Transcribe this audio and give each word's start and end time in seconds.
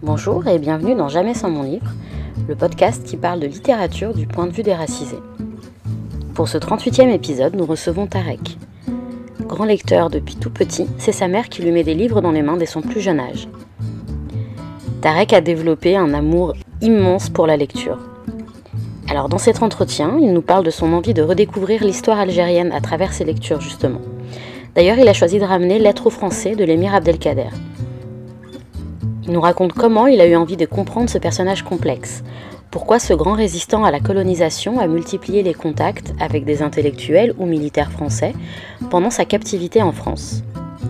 Bonjour 0.00 0.46
et 0.46 0.60
bienvenue 0.60 0.94
dans 0.94 1.08
Jamais 1.08 1.34
sans 1.34 1.50
mon 1.50 1.64
livre, 1.64 1.90
le 2.46 2.54
podcast 2.54 3.04
qui 3.04 3.16
parle 3.16 3.40
de 3.40 3.48
littérature 3.48 4.14
du 4.14 4.28
point 4.28 4.46
de 4.46 4.52
vue 4.52 4.62
des 4.62 4.72
racisés. 4.72 5.18
Pour 6.34 6.48
ce 6.48 6.56
38e 6.56 7.12
épisode, 7.12 7.56
nous 7.56 7.66
recevons 7.66 8.06
Tarek. 8.06 8.58
Grand 9.40 9.64
lecteur 9.64 10.08
depuis 10.08 10.36
tout 10.36 10.50
petit, 10.50 10.86
c'est 10.98 11.10
sa 11.10 11.26
mère 11.26 11.48
qui 11.48 11.62
lui 11.62 11.72
met 11.72 11.82
des 11.82 11.94
livres 11.94 12.20
dans 12.20 12.30
les 12.30 12.42
mains 12.42 12.56
dès 12.56 12.64
son 12.64 12.80
plus 12.80 13.00
jeune 13.00 13.18
âge. 13.18 13.48
Tarek 15.00 15.32
a 15.32 15.40
développé 15.40 15.96
un 15.96 16.14
amour 16.14 16.52
immense 16.80 17.28
pour 17.28 17.48
la 17.48 17.56
lecture. 17.56 17.98
Alors 19.08 19.28
dans 19.28 19.38
cet 19.38 19.64
entretien, 19.64 20.16
il 20.20 20.32
nous 20.32 20.42
parle 20.42 20.64
de 20.64 20.70
son 20.70 20.92
envie 20.92 21.12
de 21.12 21.22
redécouvrir 21.22 21.82
l'histoire 21.82 22.20
algérienne 22.20 22.70
à 22.70 22.80
travers 22.80 23.12
ses 23.12 23.24
lectures 23.24 23.60
justement. 23.60 24.02
D'ailleurs, 24.76 24.98
il 25.00 25.08
a 25.08 25.12
choisi 25.12 25.40
de 25.40 25.44
ramener 25.44 25.80
Lettres 25.80 26.06
au 26.06 26.10
français 26.10 26.54
de 26.54 26.62
l'émir 26.62 26.94
Abdelkader. 26.94 27.48
Il 29.28 29.34
nous 29.34 29.42
raconte 29.42 29.74
comment 29.74 30.06
il 30.06 30.22
a 30.22 30.26
eu 30.26 30.36
envie 30.36 30.56
de 30.56 30.64
comprendre 30.64 31.10
ce 31.10 31.18
personnage 31.18 31.62
complexe, 31.62 32.24
pourquoi 32.70 32.98
ce 32.98 33.12
grand 33.12 33.34
résistant 33.34 33.84
à 33.84 33.90
la 33.90 34.00
colonisation 34.00 34.80
a 34.80 34.86
multiplié 34.86 35.42
les 35.42 35.52
contacts 35.52 36.14
avec 36.18 36.46
des 36.46 36.62
intellectuels 36.62 37.34
ou 37.36 37.44
militaires 37.44 37.92
français 37.92 38.32
pendant 38.88 39.10
sa 39.10 39.26
captivité 39.26 39.82
en 39.82 39.92
France. 39.92 40.42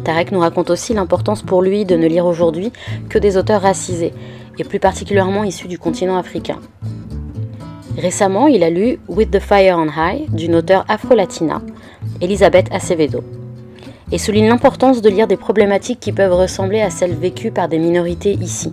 Tarek 0.05 0.31
nous 0.31 0.39
raconte 0.39 0.71
aussi 0.71 0.95
l'importance 0.95 1.43
pour 1.43 1.63
lui 1.63 1.85
de 1.85 1.97
ne 1.97 2.07
lire 2.07 2.27
aujourd'hui 2.27 2.73
que 3.09 3.19
des 3.19 3.37
auteurs 3.37 3.63
racisés, 3.63 4.15
et 4.57 4.63
plus 4.63 4.79
particulièrement 4.79 5.43
issus 5.43 5.67
du 5.67 5.79
continent 5.79 6.17
africain. 6.17 6.61
Récemment, 7.97 8.47
il 8.47 8.63
a 8.63 8.71
lu 8.71 9.01
With 9.09 9.33
the 9.33 9.41
Fire 9.41 9.79
on 9.79 9.89
High 9.89 10.31
d'une 10.31 10.55
auteure 10.55 10.85
afro-latina, 10.89 11.61
Elisabeth 12.21 12.69
Acevedo 12.71 13.25
et 14.11 14.19
souligne 14.19 14.49
l'importance 14.49 15.03
de 15.03 15.09
lire 15.09 15.27
des 15.27 15.37
problématiques 15.37 16.01
qui 16.01 16.13
peuvent 16.13 16.33
ressembler 16.33 16.81
à 16.81 16.91
celles 16.91 17.15
vécues 17.15 17.51
par 17.51 17.69
des 17.69 17.79
minorités 17.79 18.35
ici. 18.35 18.73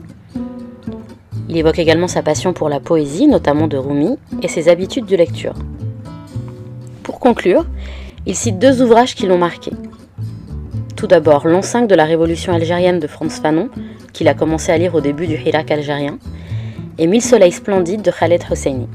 Il 1.49 1.57
évoque 1.57 1.79
également 1.79 2.07
sa 2.07 2.23
passion 2.23 2.53
pour 2.53 2.69
la 2.69 2.79
poésie, 2.79 3.27
notamment 3.27 3.67
de 3.67 3.77
Rumi, 3.77 4.17
et 4.41 4.47
ses 4.47 4.69
habitudes 4.69 5.05
de 5.05 5.15
lecture. 5.15 5.53
Pour 7.03 7.19
conclure, 7.19 7.65
il 8.25 8.35
cite 8.35 8.57
deux 8.57 8.81
ouvrages 8.81 9.15
qui 9.15 9.27
l'ont 9.27 9.37
marqué. 9.37 9.71
Tout 10.95 11.07
d'abord, 11.07 11.47
L'an 11.47 11.61
5 11.61 11.87
de 11.87 11.95
la 11.95 12.05
Révolution 12.05 12.53
algérienne 12.53 12.99
de 12.99 13.07
Franz 13.07 13.39
Fanon, 13.41 13.69
qu'il 14.13 14.27
a 14.27 14.33
commencé 14.33 14.71
à 14.71 14.77
lire 14.77 14.95
au 14.95 15.01
début 15.01 15.27
du 15.27 15.35
Hirak 15.35 15.69
algérien, 15.69 16.17
et 16.97 17.05
Mille 17.05 17.21
soleils 17.21 17.51
splendides 17.51 18.01
de 18.01 18.11
Khaled 18.11 18.41
Hosseini. 18.49 18.87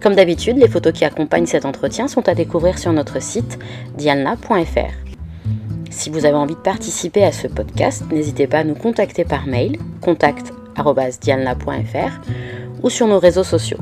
Comme 0.00 0.14
d'habitude, 0.14 0.56
les 0.56 0.68
photos 0.68 0.94
qui 0.94 1.04
accompagnent 1.04 1.46
cet 1.46 1.66
entretien 1.66 2.08
sont 2.08 2.26
à 2.28 2.34
découvrir 2.34 2.78
sur 2.78 2.92
notre 2.92 3.20
site 3.20 3.58
dialna.fr. 3.98 5.09
Si 5.90 6.08
vous 6.08 6.24
avez 6.24 6.36
envie 6.36 6.54
de 6.54 6.60
participer 6.60 7.24
à 7.24 7.32
ce 7.32 7.48
podcast, 7.48 8.04
n'hésitez 8.10 8.46
pas 8.46 8.60
à 8.60 8.64
nous 8.64 8.76
contacter 8.76 9.24
par 9.24 9.46
mail 9.46 9.76
contact@dianla.fr 10.00 12.20
ou 12.82 12.88
sur 12.88 13.08
nos 13.08 13.18
réseaux 13.18 13.44
sociaux. 13.44 13.80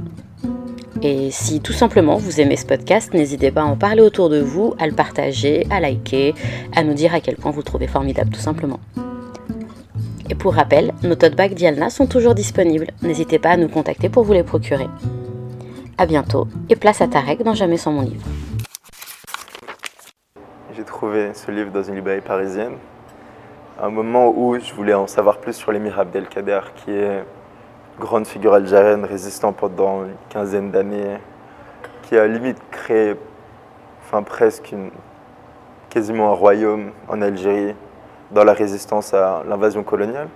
Et 1.02 1.30
si 1.30 1.60
tout 1.60 1.74
simplement 1.74 2.16
vous 2.16 2.40
aimez 2.40 2.56
ce 2.56 2.66
podcast, 2.66 3.14
n'hésitez 3.14 3.52
pas 3.52 3.60
à 3.60 3.66
en 3.66 3.76
parler 3.76 4.00
autour 4.00 4.30
de 4.30 4.40
vous, 4.40 4.74
à 4.78 4.86
le 4.86 4.94
partager, 4.94 5.66
à 5.70 5.80
liker, 5.80 6.34
à 6.74 6.82
nous 6.82 6.94
dire 6.94 7.14
à 7.14 7.20
quel 7.20 7.36
point 7.36 7.52
vous 7.52 7.62
trouvez 7.62 7.86
formidable 7.86 8.30
tout 8.30 8.40
simplement. 8.40 8.80
Et 10.30 10.34
pour 10.34 10.54
rappel, 10.54 10.92
nos 11.02 11.14
tote 11.14 11.36
bags 11.36 11.54
Dialna 11.54 11.90
sont 11.90 12.06
toujours 12.06 12.34
disponibles. 12.34 12.88
N'hésitez 13.02 13.38
pas 13.38 13.50
à 13.50 13.56
nous 13.56 13.68
contacter 13.68 14.08
pour 14.08 14.24
vous 14.24 14.32
les 14.32 14.42
procurer. 14.42 14.88
A 15.98 16.06
bientôt 16.06 16.48
et 16.68 16.76
place 16.76 17.00
à 17.00 17.06
Tarek 17.06 17.42
dans 17.42 17.54
Jamais 17.54 17.76
sans 17.76 17.92
mon 17.92 18.02
livre 18.02 18.26
trouvé 20.98 21.32
ce 21.32 21.52
livre 21.52 21.70
dans 21.70 21.84
une 21.84 21.94
librairie 21.94 22.22
parisienne. 22.22 22.74
À 23.80 23.86
un 23.86 23.88
moment 23.88 24.32
où 24.36 24.58
je 24.58 24.74
voulais 24.74 24.94
en 24.94 25.06
savoir 25.06 25.38
plus 25.38 25.52
sur 25.52 25.70
l'émir 25.70 25.96
Abdelkader, 26.00 26.58
qui 26.74 26.90
est 26.90 27.22
grande 28.00 28.26
figure 28.26 28.52
algérienne, 28.52 29.04
résistant 29.04 29.52
pendant 29.52 30.02
une 30.02 30.16
quinzaine 30.28 30.72
d'années, 30.72 31.18
qui 32.02 32.18
a 32.18 32.26
limite 32.26 32.58
créé, 32.72 33.14
enfin 34.02 34.24
presque 34.24 34.74
quasiment 35.88 36.32
un 36.32 36.34
royaume 36.34 36.90
en 37.06 37.22
Algérie 37.22 37.76
dans 38.32 38.42
la 38.42 38.52
résistance 38.52 39.14
à 39.14 39.44
l'invasion 39.48 39.84
coloniale. 39.84 40.28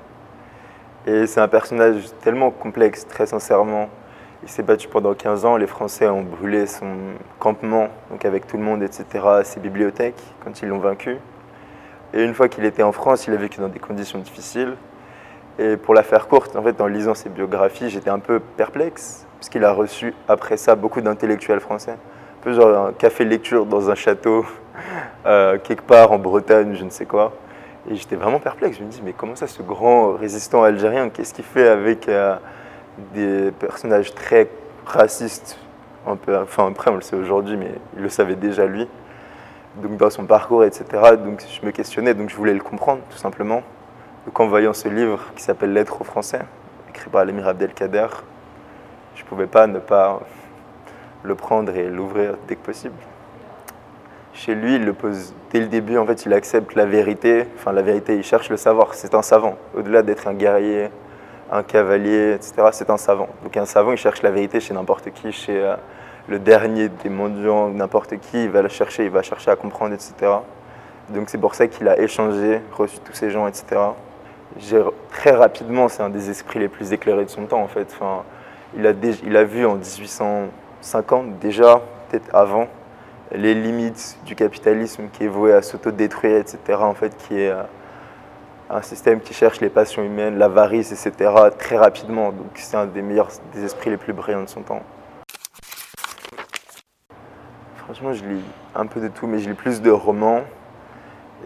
Et 1.09 1.26
c'est 1.26 1.41
un 1.41 1.48
personnage 1.48 2.04
tellement 2.20 2.53
complexe, 2.53 3.04
très 3.09 3.26
sincèrement, 3.26 3.88
il 4.42 4.48
s'est 4.48 4.62
battu 4.62 4.88
pendant 4.88 5.14
15 5.14 5.44
ans. 5.44 5.56
Les 5.56 5.66
Français 5.66 6.08
ont 6.08 6.22
brûlé 6.22 6.66
son 6.66 6.97
campement, 7.38 7.88
donc 8.10 8.25
avec 8.25 8.47
tout 8.47 8.56
le 8.56 8.62
monde, 8.62 8.82
etc., 8.82 9.04
ses 9.44 9.60
bibliothèques, 9.60 10.20
quand 10.44 10.62
ils 10.62 10.69
l'ont 10.69 10.78
vaincu. 10.78 11.16
Et 12.14 12.22
une 12.25 12.34
fois 12.34 12.48
qu'il 12.48 12.64
était 12.64 12.82
en 12.82 12.92
France, 12.92 13.26
il 13.26 13.34
a 13.34 13.36
vécu 13.36 13.60
dans 13.60 13.69
des 13.69 13.78
conditions 13.78 14.19
difficiles. 14.19 14.76
Et 15.58 15.76
pour 15.76 15.94
la 15.94 16.03
faire 16.03 16.28
courte, 16.28 16.56
en 16.56 16.62
fait, 16.62 16.80
en 16.80 16.86
lisant 16.86 17.14
ses 17.14 17.28
biographies, 17.28 17.91
j'étais 17.91 18.10
un 18.10 18.19
peu 18.19 18.41
perplexe, 18.41 19.26
parce 19.38 19.48
qu'il 19.48 19.64
a 19.64 19.72
reçu 19.72 20.14
après 20.28 20.56
ça 20.56 20.74
beaucoup 20.74 21.00
d'intellectuels 21.00 21.60
français. 21.60 21.92
Un 21.92 22.42
peu 22.42 22.53
genre 22.53 22.86
un 22.86 22.92
café 22.92 23.24
lecture 23.24 23.66
dans 23.66 23.91
un 23.91 23.94
château, 23.94 24.44
euh, 25.26 25.59
quelque 25.62 25.82
part 25.82 26.12
en 26.12 26.19
Bretagne, 26.19 26.74
je 26.74 26.84
ne 26.84 26.91
sais 26.91 27.06
quoi. 27.06 27.32
Et 27.91 27.97
j'étais 27.97 28.16
vraiment 28.16 28.38
perplexe. 28.38 28.78
Je 28.78 28.84
me 28.84 28.88
dis, 28.88 29.03
mais 29.04 29.12
comment 29.12 29.36
ça, 29.36 29.47
ce 29.47 29.62
grand 29.62 30.12
résistant 30.12 30.62
algérien, 30.62 31.10
qu'est-ce 31.10 31.34
qu'il 31.34 31.44
fait 31.44 31.69
avec. 31.69 32.09
Euh, 32.09 32.36
des 33.14 33.50
personnages 33.50 34.14
très 34.14 34.48
racistes. 34.86 35.58
Enfin, 36.06 36.68
après, 36.68 36.90
on 36.90 36.96
le 36.96 37.00
sait 37.00 37.16
aujourd'hui, 37.16 37.56
mais 37.56 37.72
il 37.96 38.02
le 38.02 38.08
savait 38.08 38.34
déjà 38.34 38.66
lui. 38.66 38.88
Donc, 39.76 39.96
dans 39.96 40.10
son 40.10 40.26
parcours, 40.26 40.64
etc. 40.64 40.84
Donc, 41.24 41.42
je 41.48 41.64
me 41.64 41.70
questionnais, 41.70 42.14
donc 42.14 42.30
je 42.30 42.36
voulais 42.36 42.54
le 42.54 42.60
comprendre, 42.60 43.00
tout 43.10 43.16
simplement. 43.16 43.62
Donc, 44.26 44.38
en 44.38 44.46
voyant 44.48 44.72
ce 44.72 44.88
livre 44.88 45.20
qui 45.34 45.42
s'appelle 45.42 45.72
Lettres 45.72 46.00
au 46.00 46.04
français, 46.04 46.41
écrit 46.91 47.10
par 47.10 47.24
l'émir 47.24 47.48
Abdelkader, 47.48 48.08
je 49.14 49.22
ne 49.22 49.28
pouvais 49.28 49.46
pas 49.46 49.66
ne 49.66 49.78
pas 49.78 50.20
le 51.22 51.34
prendre 51.34 51.74
et 51.74 51.88
l'ouvrir 51.88 52.34
dès 52.48 52.56
que 52.56 52.64
possible. 52.64 52.94
Chez 54.34 54.54
lui, 54.54 54.76
il 54.76 54.84
le 54.84 54.92
pose 54.92 55.34
dès 55.50 55.60
le 55.60 55.66
début, 55.66 55.98
en 55.98 56.06
fait, 56.06 56.24
il 56.24 56.32
accepte 56.32 56.74
la 56.74 56.86
vérité. 56.86 57.46
Enfin, 57.56 57.72
la 57.72 57.82
vérité, 57.82 58.16
il 58.16 58.24
cherche 58.24 58.48
le 58.48 58.56
savoir. 58.56 58.94
C'est 58.94 59.14
un 59.14 59.22
savant. 59.22 59.56
Au-delà 59.76 60.02
d'être 60.02 60.26
un 60.26 60.34
guerrier, 60.34 60.88
un 61.52 61.62
cavalier, 61.62 62.32
etc. 62.32 62.68
C'est 62.72 62.90
un 62.90 62.96
savant. 62.96 63.28
Donc 63.44 63.56
un 63.56 63.66
savant, 63.66 63.92
il 63.92 63.98
cherche 63.98 64.22
la 64.22 64.30
vérité 64.30 64.58
chez 64.58 64.72
n'importe 64.72 65.10
qui, 65.10 65.30
chez 65.32 65.62
euh, 65.62 65.76
le 66.26 66.38
dernier 66.38 66.88
des 66.88 67.10
mendiants, 67.10 67.68
n'importe 67.68 68.18
qui, 68.18 68.44
il 68.44 68.50
va 68.50 68.62
la 68.62 68.70
chercher, 68.70 69.04
il 69.04 69.10
va 69.10 69.22
chercher 69.22 69.50
à 69.50 69.56
comprendre, 69.56 69.92
etc. 69.92 70.14
Donc 71.10 71.28
c'est 71.28 71.38
pour 71.38 71.54
ça 71.54 71.66
qu'il 71.66 71.88
a 71.88 72.00
échangé, 72.00 72.62
reçu 72.72 72.98
tous 73.04 73.12
ces 73.12 73.30
gens, 73.30 73.46
etc. 73.46 73.80
Très 75.10 75.32
rapidement, 75.32 75.88
c'est 75.88 76.02
un 76.02 76.10
des 76.10 76.30
esprits 76.30 76.58
les 76.58 76.68
plus 76.68 76.92
éclairés 76.92 77.24
de 77.24 77.30
son 77.30 77.44
temps, 77.44 77.62
en 77.62 77.68
fait. 77.68 77.88
Enfin, 77.94 78.22
il, 78.76 78.86
a 78.86 78.92
il 79.24 79.36
a 79.36 79.44
vu 79.44 79.66
en 79.66 79.74
1850, 79.74 81.38
déjà, 81.38 81.82
peut-être 82.08 82.34
avant, 82.34 82.66
les 83.34 83.54
limites 83.54 84.18
du 84.24 84.34
capitalisme 84.34 85.04
qui 85.12 85.24
est 85.24 85.28
voué 85.28 85.52
à 85.52 85.62
s'autodétruire, 85.62 86.38
etc., 86.38 86.58
en 86.80 86.94
fait, 86.94 87.14
qui 87.16 87.41
est 87.41 87.50
euh, 87.50 87.62
un 88.72 88.83
système 88.83 89.21
qui 89.21 89.34
cherche 89.34 89.60
les 89.60 89.69
passions 89.69 90.03
humaines, 90.03 90.38
l'avarice, 90.38 90.93
etc., 90.93 91.31
très 91.59 91.77
rapidement. 91.77 92.33
Donc 92.33 92.53
c'est 92.55 92.77
un 92.77 92.87
des 92.87 93.03
meilleurs, 93.03 93.28
des 93.55 93.65
esprits 93.65 93.91
les 93.91 93.99
plus 93.99 94.15
brillants 94.15 94.43
de 94.43 94.49
son 94.49 94.62
temps. 94.62 94.83
Franchement, 97.77 98.15
je 98.15 98.25
lis 98.25 98.43
un 98.75 98.87
peu 98.87 99.00
de 99.00 99.09
tout, 99.09 99.27
mais 99.27 99.38
je 99.38 99.50
lis 99.50 99.55
plus 99.55 99.83
de 99.83 99.91
romans. 99.91 100.43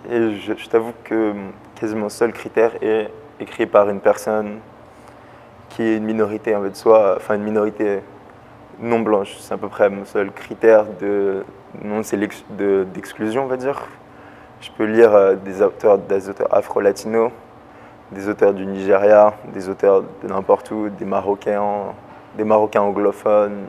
Et 0.09 0.37
je, 0.37 0.69
t'avoue 0.69 0.93
que 1.03 1.33
quasiment 1.75 2.09
seul 2.09 2.33
critère 2.33 2.73
est 2.81 3.11
écrit 3.41 3.67
par 3.67 3.89
une 3.91 4.01
personne 4.01 4.61
qui 5.69 5.83
est 5.83 5.97
une 5.97 6.05
minorité 6.05 6.55
en 6.55 6.63
fait 6.63 6.71
de 6.71 6.77
soi, 6.77 7.15
enfin 7.17 7.35
une 7.35 7.43
minorité 7.43 8.01
non 8.79 9.01
blanche. 9.01 9.37
C'est 9.41 9.53
à 9.53 9.59
peu 9.59 9.69
près 9.69 9.91
mon 9.91 10.05
seul 10.05 10.31
critère 10.31 10.85
de 11.01 11.45
non 11.83 12.03
d'exclusion, 12.95 13.45
on 13.45 13.49
va 13.49 13.57
dire. 13.57 13.83
Je 14.67 14.73
peux 14.73 14.85
lire 14.85 15.15
euh, 15.15 15.37
des 15.37 15.63
auteurs, 15.63 16.01
afro-latinos, 16.51 17.31
des 18.11 18.29
auteurs 18.29 18.53
du 18.53 18.67
Nigeria, 18.67 19.33
des 19.55 19.69
auteurs 19.69 20.03
de 20.03 20.29
n'importe 20.29 20.73
où, 20.73 20.89
des 20.89 21.05
Marocains, 21.05 21.95
des 22.37 22.43
Marocains 22.43 22.81
anglophones, 22.81 23.67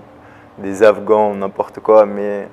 des 0.58 0.82
Afghans, 0.82 1.36
n'importe 1.36 1.82
quoi, 1.82 2.08
mais 2.08 2.48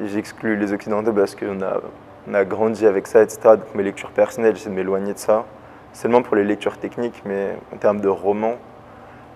j'exclus 0.00 0.56
les 0.56 0.74
Occidentaux 0.74 1.14
parce 1.14 1.34
qu'on 1.34 1.62
a, 1.62 1.80
on 2.28 2.34
a 2.34 2.44
grandi 2.44 2.86
avec 2.86 3.06
ça, 3.06 3.22
etc. 3.22 3.40
Donc 3.44 3.74
mes 3.74 3.84
lectures 3.84 4.10
personnelles, 4.10 4.54
j'essaie 4.54 4.68
de 4.68 4.74
m'éloigner 4.74 5.14
de 5.14 5.18
ça. 5.18 5.46
Seulement 5.94 6.20
pour 6.20 6.36
les 6.36 6.44
lectures 6.44 6.76
techniques, 6.76 7.22
mais 7.24 7.56
en 7.74 7.78
termes 7.78 8.02
de 8.02 8.08
romans, 8.08 8.56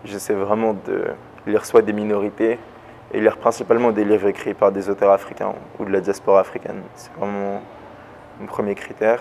j'essaie 0.04 0.34
vraiment 0.34 0.74
de 0.74 1.06
lire 1.46 1.64
soit 1.64 1.80
des 1.80 1.94
minorités 1.94 2.58
et 3.14 3.20
lire 3.20 3.38
principalement 3.38 3.92
des 3.92 4.04
livres 4.04 4.28
écrits 4.28 4.52
par 4.52 4.72
des 4.72 4.90
auteurs 4.90 5.10
africains 5.10 5.54
ou 5.78 5.86
de 5.86 5.90
la 5.90 6.02
diaspora 6.02 6.40
africaine. 6.40 6.82
C'est 6.96 7.12
vraiment 7.14 7.62
mon 8.40 8.46
premier 8.46 8.74
critère. 8.74 9.20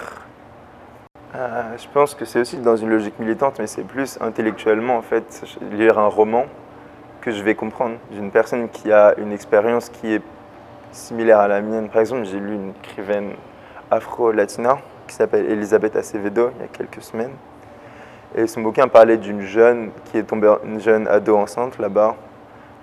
Euh, 1.35 1.77
je 1.77 1.87
pense 1.93 2.15
que 2.15 2.25
c'est 2.25 2.39
aussi 2.39 2.57
dans 2.57 2.75
une 2.75 2.89
logique 2.89 3.19
militante, 3.19 3.59
mais 3.59 3.67
c'est 3.67 3.83
plus 3.83 4.17
intellectuellement, 4.21 4.97
en 4.97 5.01
fait, 5.01 5.43
lire 5.71 5.99
un 5.99 6.07
roman 6.07 6.45
que 7.21 7.31
je 7.31 7.43
vais 7.43 7.53
comprendre 7.53 7.97
d'une 8.11 8.31
personne 8.31 8.69
qui 8.69 8.91
a 8.91 9.13
une 9.17 9.31
expérience 9.31 9.89
qui 9.89 10.13
est 10.13 10.21
similaire 10.91 11.39
à 11.39 11.47
la 11.47 11.61
mienne. 11.61 11.89
Par 11.89 12.01
exemple, 12.01 12.25
j'ai 12.25 12.39
lu 12.39 12.55
une 12.55 12.69
écrivaine 12.69 13.33
afro-latina 13.91 14.79
qui 15.07 15.15
s'appelle 15.15 15.51
Elisabeth 15.51 15.95
Acevedo 15.95 16.51
il 16.55 16.61
y 16.61 16.65
a 16.65 16.67
quelques 16.67 17.03
semaines. 17.03 17.33
Et 18.35 18.47
son 18.47 18.61
bouquin 18.61 18.87
parlait 18.87 19.17
d'une 19.17 19.41
jeune 19.41 19.91
qui 20.05 20.17
est 20.17 20.23
tombée, 20.23 20.53
une 20.63 20.79
jeune 20.79 21.07
ado 21.07 21.35
enceinte 21.35 21.77
là-bas, 21.77 22.15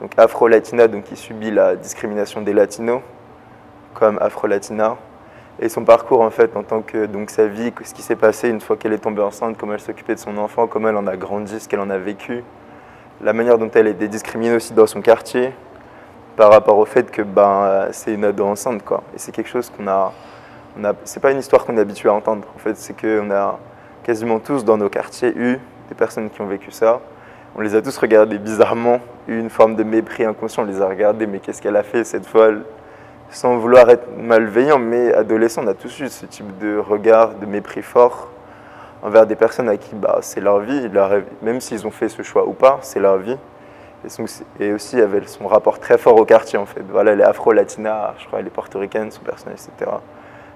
donc 0.00 0.12
afro-latina, 0.18 0.86
donc 0.86 1.04
qui 1.04 1.16
subit 1.16 1.50
la 1.50 1.76
discrimination 1.76 2.42
des 2.42 2.52
latinos 2.52 3.00
comme 3.94 4.18
afro-latina. 4.20 4.96
Et 5.61 5.69
son 5.69 5.85
parcours 5.85 6.20
en 6.20 6.31
fait, 6.31 6.56
en 6.56 6.62
tant 6.62 6.82
que 6.82 7.06
donc 7.06 7.31
sa 7.31 7.47
vie, 7.47 7.73
ce 7.82 7.94
qui 7.94 8.03
s'est 8.03 8.17
passé 8.17 8.49
une 8.49 8.61
fois 8.61 8.76
qu'elle 8.76 8.93
est 8.93 8.99
tombée 8.99 9.23
enceinte, 9.23 9.56
comment 9.58 9.73
elle 9.73 9.81
s'occupait 9.81 10.14
de 10.14 10.20
son 10.20 10.37
enfant, 10.37 10.67
comment 10.67 10.88
elle 10.88 10.97
en 10.97 11.06
a 11.06 11.17
grandi, 11.17 11.61
ce 11.61 11.69
qu'elle 11.69 11.81
en 11.81 11.88
a 11.88 11.99
vécu, 11.99 12.44
la 13.23 13.32
manière 13.32 13.56
dont 13.56 13.70
elle 13.75 13.87
a 13.87 13.93
discriminée 13.93 14.55
aussi 14.55 14.75
dans 14.75 14.87
son 14.87 15.00
quartier, 15.00 15.53
par 16.37 16.50
rapport 16.50 16.76
au 16.79 16.85
fait 16.85 17.11
que 17.11 17.23
ben, 17.23 17.88
c'est 17.91 18.12
une 18.12 18.25
ado 18.25 18.44
enceinte. 18.44 18.85
Quoi. 18.85 19.03
Et 19.14 19.19
c'est 19.19 19.32
quelque 19.32 19.49
chose 19.49 19.70
qu'on 19.70 19.88
a. 19.88 20.12
On 20.79 20.85
a 20.85 20.93
c'est 21.05 21.20
pas 21.20 21.32
une 21.32 21.38
histoire 21.38 21.64
qu'on 21.64 21.76
est 21.79 21.81
habitué 21.81 22.11
à 22.11 22.12
entendre. 22.12 22.47
En 22.55 22.58
fait, 22.58 22.76
c'est 22.76 22.94
qu'on 22.94 23.31
a 23.31 23.58
quasiment 24.05 24.38
tous 24.38 24.64
dans 24.64 24.76
nos 24.76 24.91
quartiers 24.91 25.32
eu 25.35 25.58
des 25.88 25.94
personnes 25.94 26.29
qui 26.29 26.41
ont 26.43 26.47
vécu 26.47 26.70
ça. 26.70 27.00
On 27.56 27.62
les 27.62 27.75
a 27.75 27.81
tous 27.81 27.97
regardés 27.97 28.37
bizarrement, 28.37 29.00
eu 29.26 29.38
une 29.38 29.49
forme 29.49 29.76
de 29.76 29.82
mépris 29.82 30.25
inconscient. 30.25 30.64
On 30.64 30.67
les 30.67 30.82
a 30.82 30.87
regardés, 30.87 31.26
mais 31.26 31.38
qu'est-ce 31.38 31.62
qu'elle 31.62 31.76
a 31.76 31.82
fait 31.82 32.05
cette 32.05 32.26
folle? 32.26 32.64
Sans 33.31 33.56
vouloir 33.58 33.90
être 33.90 34.06
malveillant, 34.17 34.78
mais 34.78 35.12
adolescent, 35.12 35.64
on 35.64 35.67
a 35.67 35.75
tous 35.75 36.00
eu 36.00 36.08
ce 36.08 36.26
type 36.26 36.58
de 36.58 36.78
regard, 36.78 37.34
de 37.34 37.46
mépris 37.46 37.82
fort 37.82 38.28
envers 39.02 39.26
des 39.26 39.37
personnes 39.37 39.69
à 39.69 39.76
qui 39.76 39.94
bah, 39.94 40.19
c'est 40.23 40.40
leur 40.40 40.61
vie, 40.61 40.88
même 41.43 41.61
s'ils 41.61 41.87
ont 41.87 41.90
fait 41.90 42.08
ce 42.08 42.23
choix 42.23 42.46
ou 42.46 42.52
pas, 42.52 42.78
c'est 42.82 43.00
leur 43.00 43.19
vie. 43.19 43.37
Et, 44.61 44.73
aussi, 44.73 44.96
elle 44.96 45.05
avait 45.05 45.26
son 45.26 45.46
rapport 45.46 45.81
très 45.81 45.99
fort 45.99 46.17
au 46.17 46.25
quartier, 46.25 46.58
en 46.58 46.67
fait. 46.67 46.84
Voilà, 46.88 47.12
elle 47.12 47.20
est 47.20 47.25
afro-latina, 47.25 48.14
je 48.19 48.26
crois, 48.26 48.40
elle 48.40 48.46
est 48.46 48.50
portoricaine, 48.50 49.11
son 49.11 49.23
personnage, 49.23 49.58
etc. 49.61 49.90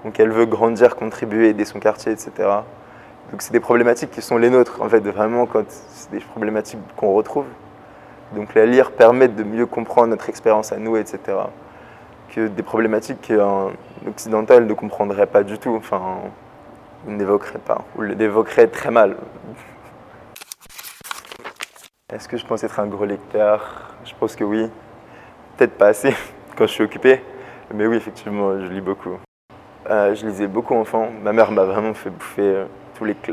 Donc 0.05 0.19
elle 0.19 0.31
veut 0.31 0.46
grandir, 0.46 0.96
contribuer, 0.96 1.49
aider 1.50 1.64
son 1.64 1.81
quartier, 1.81 2.12
etc. 2.12 2.31
Donc 3.31 3.43
c'est 3.43 3.52
des 3.52 3.61
problématiques 3.61 4.11
qui 4.11 4.23
sont 4.23 4.38
les 4.38 4.50
nôtres, 4.50 4.81
en 4.81 4.88
fait, 4.88 5.00
vraiment, 5.00 5.46
quand 5.46 5.64
c'est 5.69 6.11
des 6.11 6.20
problématiques 6.20 6.78
qu'on 6.96 7.12
retrouve. 7.12 7.46
Donc 8.34 8.55
la 8.55 8.66
lire 8.66 8.93
permet 8.93 9.28
de 9.28 9.43
mieux 9.43 9.66
comprendre 9.66 10.08
notre 10.08 10.28
expérience 10.28 10.73
à 10.73 10.76
nous, 10.76 10.96
etc. 10.96 11.19
Que 12.34 12.46
des 12.46 12.62
problématiques 12.62 13.22
qu'un 13.22 13.70
occidental 14.06 14.66
ne 14.66 14.72
comprendrait 14.74 15.26
pas 15.26 15.42
du 15.42 15.58
tout, 15.58 15.74
enfin, 15.76 16.20
n'évoquerait 17.06 17.58
pas, 17.58 17.84
ou 17.96 18.02
l'évoquerait 18.02 18.68
très 18.68 18.90
mal. 18.90 19.16
Est-ce 22.12 22.28
que 22.28 22.36
je 22.36 22.46
pense 22.46 22.62
être 22.64 22.78
un 22.80 22.86
gros 22.86 23.04
lecteur? 23.04 23.94
Je 24.04 24.12
pense 24.18 24.36
que 24.36 24.44
oui. 24.44 24.68
Peut-être 25.56 25.76
pas 25.76 25.88
assez 25.88 26.14
quand 26.56 26.66
je 26.66 26.72
suis 26.72 26.84
occupé, 26.84 27.22
mais 27.74 27.86
oui, 27.86 27.96
effectivement, 27.96 28.58
je 28.60 28.66
lis 28.66 28.80
beaucoup. 28.80 29.18
Euh, 29.88 30.14
je 30.14 30.26
lisais 30.26 30.46
beaucoup 30.46 30.74
enfant. 30.74 31.08
Ma 31.22 31.32
mère 31.32 31.50
m'a 31.50 31.64
vraiment 31.64 31.94
fait 31.94 32.10
bouffer 32.10 32.42
euh, 32.42 32.64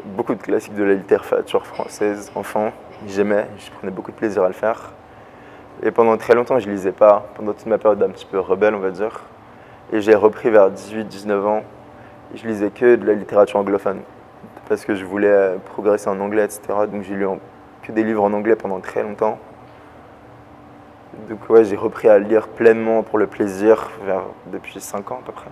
beaucoup 0.05 0.33
de 0.33 0.41
classiques 0.41 0.75
de 0.75 0.83
la 0.83 0.93
littérature 0.93 1.65
française 1.65 2.31
enfant. 2.35 2.71
J'aimais, 3.07 3.47
je 3.59 3.69
prenais 3.71 3.91
beaucoup 3.91 4.11
de 4.11 4.15
plaisir 4.15 4.43
à 4.43 4.47
le 4.47 4.53
faire. 4.53 4.91
Et 5.83 5.91
pendant 5.91 6.17
très 6.17 6.33
longtemps, 6.33 6.59
je 6.59 6.69
lisais 6.69 6.91
pas, 6.91 7.27
pendant 7.35 7.53
toute 7.53 7.67
ma 7.67 7.77
période 7.77 8.01
un 8.01 8.09
petit 8.09 8.25
peu 8.25 8.39
rebelle, 8.39 8.73
on 8.73 8.79
va 8.79 8.91
dire. 8.91 9.21
Et 9.93 10.01
j'ai 10.01 10.15
repris 10.15 10.49
vers 10.49 10.71
18-19 10.71 11.45
ans. 11.45 11.63
Je 12.33 12.47
lisais 12.47 12.71
que 12.71 12.95
de 12.95 13.05
la 13.05 13.13
littérature 13.13 13.59
anglophone, 13.59 14.01
parce 14.67 14.83
que 14.85 14.95
je 14.95 15.05
voulais 15.05 15.27
euh, 15.27 15.57
progresser 15.57 16.09
en 16.09 16.19
anglais, 16.19 16.43
etc. 16.43 16.61
Donc 16.91 17.03
j'ai 17.03 17.15
lu 17.15 17.25
des 17.89 18.03
livres 18.03 18.23
en 18.23 18.33
anglais 18.33 18.55
pendant 18.55 18.79
très 18.79 19.01
longtemps. 19.01 19.39
Donc 21.29 21.49
ouais, 21.49 21.63
j'ai 21.63 21.75
repris 21.75 22.09
à 22.09 22.19
lire 22.19 22.47
pleinement 22.49 23.01
pour 23.03 23.17
le 23.17 23.27
plaisir 23.27 23.91
depuis 24.51 24.79
5 24.79 25.11
ans 25.11 25.19
à 25.21 25.25
peu 25.25 25.31
près. 25.31 25.49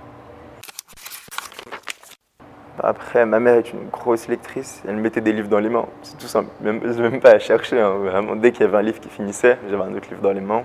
Après, 2.88 3.26
ma 3.26 3.40
mère 3.40 3.56
est 3.56 3.74
une 3.74 3.90
grosse 3.90 4.28
lectrice, 4.28 4.84
elle 4.88 4.98
mettait 4.98 5.20
des 5.20 5.34
livres 5.34 5.48
dans 5.48 5.58
les 5.58 5.70
mains. 5.70 5.88
C'est 6.04 6.20
tout 6.20 6.28
simple, 6.28 6.52
même, 6.62 6.82
même 6.84 7.20
pas 7.20 7.32
à 7.32 7.40
chercher. 7.40 7.82
Hein. 7.82 7.96
Dès 8.36 8.52
qu'il 8.52 8.62
y 8.62 8.70
avait 8.70 8.78
un 8.78 8.84
livre 8.84 9.00
qui 9.00 9.10
finissait, 9.10 9.58
j'avais 9.68 9.82
un 9.82 9.96
autre 9.96 10.08
livre 10.08 10.22
dans 10.22 10.32
les 10.32 10.40
mains. 10.40 10.62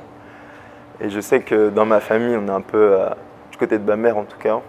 Et 1.00 1.08
je 1.08 1.18
sais 1.18 1.40
que 1.40 1.70
dans 1.70 1.86
ma 1.86 1.98
famille, 1.98 2.36
on 2.36 2.46
est 2.46 2.50
un 2.50 2.60
peu, 2.60 2.92
euh, 2.92 3.08
du 3.50 3.56
côté 3.56 3.78
de 3.78 3.84
ma 3.84 3.96
mère 3.96 4.18
en 4.18 4.24
tout 4.24 4.36
cas, 4.36 4.60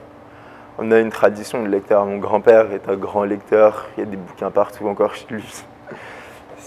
on 0.77 0.91
a 0.91 0.99
une 0.99 1.09
tradition 1.09 1.61
de 1.61 1.67
lecteur. 1.67 2.05
Mon 2.05 2.19
grand-père 2.19 2.71
est 2.71 2.87
un 2.87 2.95
grand 2.95 3.25
lecteur, 3.25 3.89
il 3.97 4.05
y 4.05 4.07
a 4.07 4.09
des 4.09 4.15
bouquins 4.15 4.49
partout 4.49 4.87
encore 4.87 5.13
chez 5.13 5.25
lui. 5.29 5.43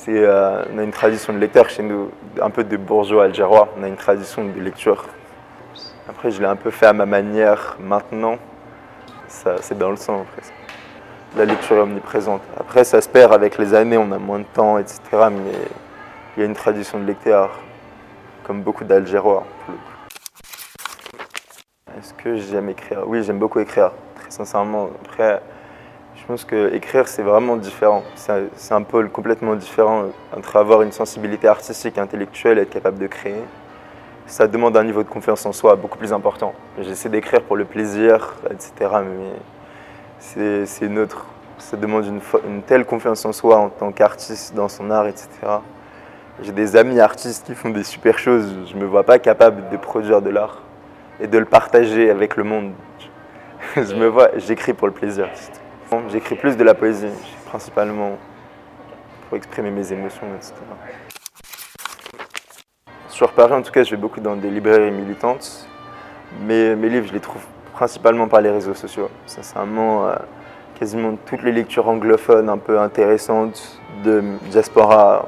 Euh, 0.09 0.65
on 0.71 0.79
a 0.79 0.83
une 0.83 0.91
tradition 0.91 1.33
de 1.33 1.39
lecteur 1.39 1.71
chez 1.71 1.83
nous, 1.83 2.11
un 2.43 2.51
peu 2.51 2.63
de 2.63 2.77
bourgeois 2.77 3.25
algérois. 3.25 3.69
On 3.81 3.83
a 3.85 3.89
une 3.89 3.97
tradition 3.97 4.45
de 4.45 4.61
lecture. 4.61 5.07
Après, 6.11 6.31
je 6.31 6.41
l'ai 6.41 6.47
un 6.47 6.57
peu 6.57 6.71
fait 6.71 6.85
à 6.85 6.93
ma 6.93 7.07
manière 7.07 7.79
maintenant. 7.81 8.37
c'est 9.29 9.79
dans 9.79 9.89
le 9.89 9.97
sang 9.97 10.27
presque. 10.35 10.53
La 11.37 11.45
lecture 11.45 11.77
est 11.77 11.81
omniprésente. 11.81 12.43
Après, 12.57 12.85
ça 12.85 13.01
se 13.01 13.09
perd 13.09 13.33
avec 13.33 13.59
les 13.59 13.75
années, 13.75 13.99
on 13.99 14.13
a 14.13 14.19
moins 14.19 14.39
de 14.39 14.45
temps, 14.45 14.79
etc. 14.79 15.01
Mais 15.33 15.53
il 16.37 16.41
y 16.41 16.43
a 16.43 16.47
une 16.47 16.55
tradition 16.55 17.01
de 17.01 17.05
lecteur, 17.05 17.59
comme 18.45 18.63
beaucoup 18.63 18.85
d'Algérois. 18.85 19.45
Est-ce 21.99 22.15
que 22.15 22.37
j'aime 22.37 22.69
écrire? 22.69 23.03
Oui, 23.07 23.25
j'aime 23.25 23.41
beaucoup 23.41 23.59
écrire, 23.59 23.91
très 24.15 24.31
sincèrement. 24.31 24.91
Après, 25.05 25.43
je 26.15 26.25
pense 26.25 26.45
qu'écrire, 26.45 27.09
c'est 27.09 27.23
vraiment 27.23 27.57
différent. 27.57 28.05
C'est 28.15 28.73
un 28.73 28.83
pôle 28.83 29.11
complètement 29.11 29.57
différent 29.57 30.05
entre 30.37 30.57
avoir 30.57 30.83
une 30.83 30.93
sensibilité 30.93 31.49
artistique, 31.49 31.99
intellectuelle 31.99 32.59
et 32.59 32.63
être 32.63 32.71
capable 32.71 32.99
de 32.99 33.09
créer. 33.09 33.43
Ça 34.27 34.47
demande 34.47 34.77
un 34.77 34.85
niveau 34.85 35.03
de 35.03 35.09
confiance 35.09 35.45
en 35.47 35.53
soi 35.53 35.75
beaucoup 35.75 35.99
plus 35.99 36.13
important. 36.13 36.55
J'essaie 36.81 37.09
d'écrire 37.09 37.43
pour 37.43 37.57
le 37.57 37.65
plaisir, 37.65 38.35
etc. 38.51 38.91
c'est 40.25 40.89
neutre. 40.89 41.27
Ça 41.59 41.77
demande 41.77 42.07
une, 42.07 42.63
telle 42.63 42.85
confiance 42.85 43.25
en 43.25 43.33
soi 43.33 43.57
en 43.59 43.69
tant 43.69 43.93
qu'artiste 43.93 44.55
dans 44.55 44.69
son 44.69 44.91
art, 44.91 45.07
etc. 45.07 45.29
J'ai 46.43 46.53
des 46.53 46.77
amis 46.77 46.99
artistes 46.99 47.47
qui 47.47 47.55
font 47.55 47.71
des 47.71 47.85
super 47.85 48.19
choses. 48.19 48.53
Je 48.67 48.75
ne 48.75 48.81
me 48.83 48.87
vois 48.87 49.05
pas 49.05 49.19
capable 49.19 49.69
de 49.71 49.77
produire 49.77 50.21
de 50.21 50.31
l'art 50.31 50.63
et 51.21 51.27
de 51.27 51.39
le 51.39 51.45
partager 51.45 52.11
avec 52.11 52.37
le 52.37 52.45
monde. 52.45 52.73
je 53.77 53.95
me 53.95 54.07
vois, 54.07 54.31
j'écris 54.37 54.73
pour 54.73 54.89
le 54.89 54.93
plaisir. 54.93 55.29
J'écris 56.09 56.35
plus 56.35 56.57
de 56.57 56.65
la 56.65 56.75
poésie, 56.75 57.07
principalement 57.47 58.19
pour 59.29 59.37
exprimer 59.37 59.71
mes 59.71 59.93
émotions, 59.93 60.27
etc. 60.37 60.55
Sur 63.09 63.31
Paris, 63.31 63.53
en 63.53 63.63
tout 63.63 63.71
cas, 63.71 63.85
je 63.85 63.93
vais 63.93 63.97
beaucoup 63.97 64.21
dans 64.21 64.35
des 64.35 64.51
librairies 64.51 64.91
militantes, 64.91 65.69
mais 66.41 66.75
mes 66.75 66.89
livres, 66.89 67.07
je 67.07 67.13
les 67.13 67.21
trouve 67.21 67.43
principalement 67.75 68.29
par 68.29 68.41
les 68.41 68.51
réseaux 68.51 68.75
sociaux. 68.75 69.11
Sincèrement, 69.27 70.07
euh, 70.07 70.15
quasiment 70.79 71.17
toutes 71.27 71.43
les 71.43 71.53
lectures 71.53 71.89
anglophones 71.89 72.49
un 72.49 72.57
peu 72.57 72.79
intéressantes 72.79 73.81
de 74.05 74.23
diaspora 74.51 75.27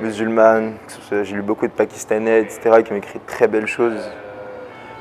musulmane, 0.00 0.74
j'ai 1.10 1.34
lu 1.34 1.42
beaucoup 1.42 1.66
de 1.66 1.72
Pakistanais, 1.72 2.40
etc., 2.42 2.82
qui 2.84 2.92
ont 2.92 2.96
écrit 2.96 3.18
de 3.18 3.26
très 3.26 3.48
belles 3.48 3.66
choses. 3.66 4.10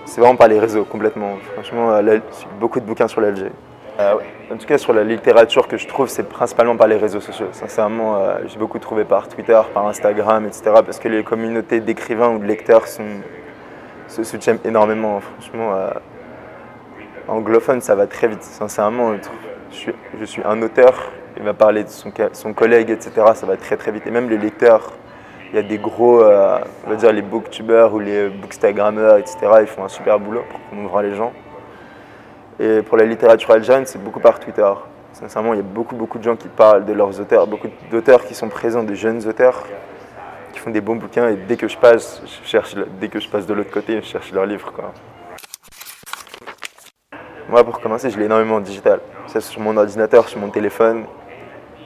C'est 0.05 0.21
vraiment 0.21 0.35
par 0.35 0.47
les 0.47 0.59
réseaux, 0.59 0.83
complètement. 0.83 1.37
Franchement, 1.53 1.91
euh, 1.91 2.19
beaucoup 2.59 2.79
de 2.79 2.85
bouquins 2.85 3.07
sur 3.07 3.21
l'Algérie. 3.21 3.51
Euh, 3.99 4.15
en 4.51 4.57
tout 4.57 4.65
cas, 4.65 4.77
sur 4.77 4.93
la 4.93 5.03
littérature 5.03 5.67
que 5.67 5.77
je 5.77 5.87
trouve, 5.87 6.07
c'est 6.07 6.27
principalement 6.27 6.75
par 6.75 6.87
les 6.87 6.97
réseaux 6.97 7.19
sociaux. 7.19 7.47
Sincèrement, 7.51 8.19
j'ai 8.45 8.57
beaucoup 8.57 8.79
trouvé 8.79 9.03
par 9.05 9.27
Twitter, 9.27 9.59
par 9.73 9.87
Instagram, 9.87 10.45
etc. 10.45 10.63
Parce 10.85 10.99
que 10.99 11.07
les 11.07 11.23
communautés 11.23 11.79
d'écrivains 11.79 12.29
ou 12.29 12.39
de 12.39 12.45
lecteurs 12.45 12.87
se 12.87 14.23
soutiennent 14.23 14.59
énormément. 14.65 15.21
Franchement, 15.21 15.71
anglophone, 17.27 17.81
ça 17.81 17.95
va 17.95 18.07
très 18.07 18.27
vite. 18.27 18.43
Sincèrement, 18.43 19.13
je 19.71 20.25
suis, 20.25 20.41
un 20.43 20.61
auteur, 20.61 21.11
il 21.37 21.43
va 21.43 21.53
parler 21.53 21.83
de 21.83 21.89
son, 21.89 22.53
collègue, 22.53 22.89
etc. 22.89 23.11
Ça 23.35 23.45
va 23.45 23.57
très 23.57 23.77
très 23.77 23.91
vite. 23.91 24.05
Et 24.07 24.11
même 24.11 24.29
les 24.29 24.37
lecteurs, 24.37 24.91
il 25.51 25.55
y 25.55 25.59
a 25.59 25.63
des 25.63 25.77
gros, 25.77 26.23
on 26.23 26.89
va 26.89 26.95
dire 26.95 27.11
les 27.11 27.21
booktubers 27.21 27.93
ou 27.93 27.99
les 27.99 28.29
bookstagrammeurs, 28.29 29.17
etc. 29.17 29.37
Ils 29.61 29.67
font 29.67 29.83
un 29.83 29.89
super 29.89 30.19
boulot 30.19 30.43
pour 30.49 30.59
promouvoir 30.59 31.03
les 31.03 31.15
gens. 31.15 31.33
Et 32.59 32.81
pour 32.83 32.97
la 32.97 33.05
littérature 33.05 33.51
algérienne, 33.51 33.85
c'est 33.85 34.01
beaucoup 34.01 34.19
par 34.19 34.39
Twitter. 34.39 34.71
Sincèrement, 35.13 35.53
il 35.53 35.57
y 35.57 35.59
a 35.59 35.63
beaucoup, 35.63 35.95
beaucoup 35.95 36.19
de 36.19 36.23
gens 36.23 36.35
qui 36.35 36.47
parlent 36.47 36.85
de 36.85 36.93
leurs 36.93 37.19
auteurs, 37.19 37.47
beaucoup 37.47 37.67
d'auteurs 37.89 38.23
qui 38.23 38.33
sont 38.33 38.49
présents, 38.49 38.83
de 38.83 38.93
jeunes 38.93 39.27
auteurs, 39.27 39.63
qui 40.53 40.59
font 40.59 40.69
des 40.69 40.81
bons 40.81 40.95
bouquins. 40.95 41.29
Et 41.29 41.35
dès 41.35 41.57
que 41.57 41.67
je 41.67 41.77
passe, 41.77 42.21
je 42.25 42.47
cherche, 42.47 42.75
dès 42.99 43.07
que 43.07 43.19
je 43.19 43.29
passe 43.29 43.45
de 43.45 43.53
l'autre 43.53 43.71
côté, 43.71 43.95
je 44.01 44.05
cherche 44.05 44.31
leurs 44.31 44.45
livres. 44.45 44.71
Quoi. 44.71 44.93
Moi, 47.51 47.65
pour 47.65 47.81
commencer, 47.81 48.09
je 48.09 48.17
l'ai 48.17 48.27
énormément 48.27 48.55
en 48.55 48.59
digital. 48.61 49.01
C'est 49.27 49.41
sur 49.41 49.59
mon 49.59 49.75
ordinateur, 49.75 50.29
sur 50.29 50.39
mon 50.39 50.47
téléphone, 50.47 51.03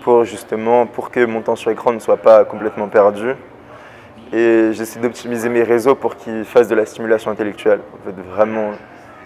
pour 0.03 0.23
justement, 0.23 0.85
pour 0.85 1.09
que 1.09 1.25
mon 1.25 1.41
temps 1.41 1.55
sur 1.55 1.71
écran 1.71 1.91
ne 1.91 1.97
soit 1.97 2.17
pas 2.17 2.45
complètement 2.45 2.87
perdu. 2.87 3.33
Et 4.31 4.69
j'essaie 4.73 4.99
d'optimiser 4.99 5.49
mes 5.49 5.63
réseaux 5.63 5.95
pour 5.95 6.17
qu'ils 6.17 6.45
fassent 6.45 6.67
de 6.67 6.75
la 6.75 6.85
stimulation 6.85 7.31
intellectuelle. 7.31 7.79
En 7.95 8.05
fait, 8.05 8.15
vraiment 8.29 8.73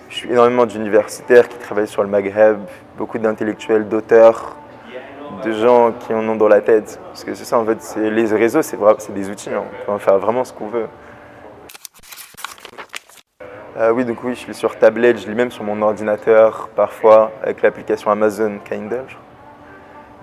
je 0.08 0.16
suis 0.16 0.32
énormément 0.32 0.66
d'universitaires 0.66 1.50
qui 1.50 1.58
travaillent 1.58 1.90
sur 1.90 2.04
le 2.04 2.10
Maghreb, 2.10 2.60
beaucoup 2.98 3.18
d'intellectuels, 3.18 3.90
d'auteurs, 3.90 4.56
de 5.44 5.52
gens 5.52 5.92
qui 5.92 6.14
en 6.14 6.26
ont 6.26 6.38
dans 6.38 6.48
la 6.48 6.62
tête. 6.62 7.02
Parce 7.08 7.26
que 7.26 7.36
c'est 7.36 7.44
ça, 7.44 7.60
en 7.60 7.66
fait, 7.66 7.98
les 7.98 8.26
réseaux, 8.28 8.62
c'est 8.62 8.78
des 9.14 9.30
outils, 9.30 9.50
hein. 9.50 9.64
on 9.82 9.86
peut 9.86 9.92
en 9.92 10.00
faire 10.00 10.18
vraiment 10.18 10.46
ce 10.46 10.54
qu'on 10.54 10.68
veut. 10.68 10.88
Euh, 13.78 13.92
oui, 13.92 14.04
donc 14.04 14.24
oui, 14.24 14.34
je 14.34 14.40
suis 14.40 14.54
sur 14.56 14.78
tablette, 14.78 15.20
je 15.20 15.30
lis 15.30 15.36
même 15.36 15.52
sur 15.52 15.64
mon 15.64 15.80
ordinateur 15.84 16.70
parfois 16.76 17.32
avec 17.44 17.62
l'application 17.62 18.10
Amazon 18.10 18.58
Kindle. 18.66 19.06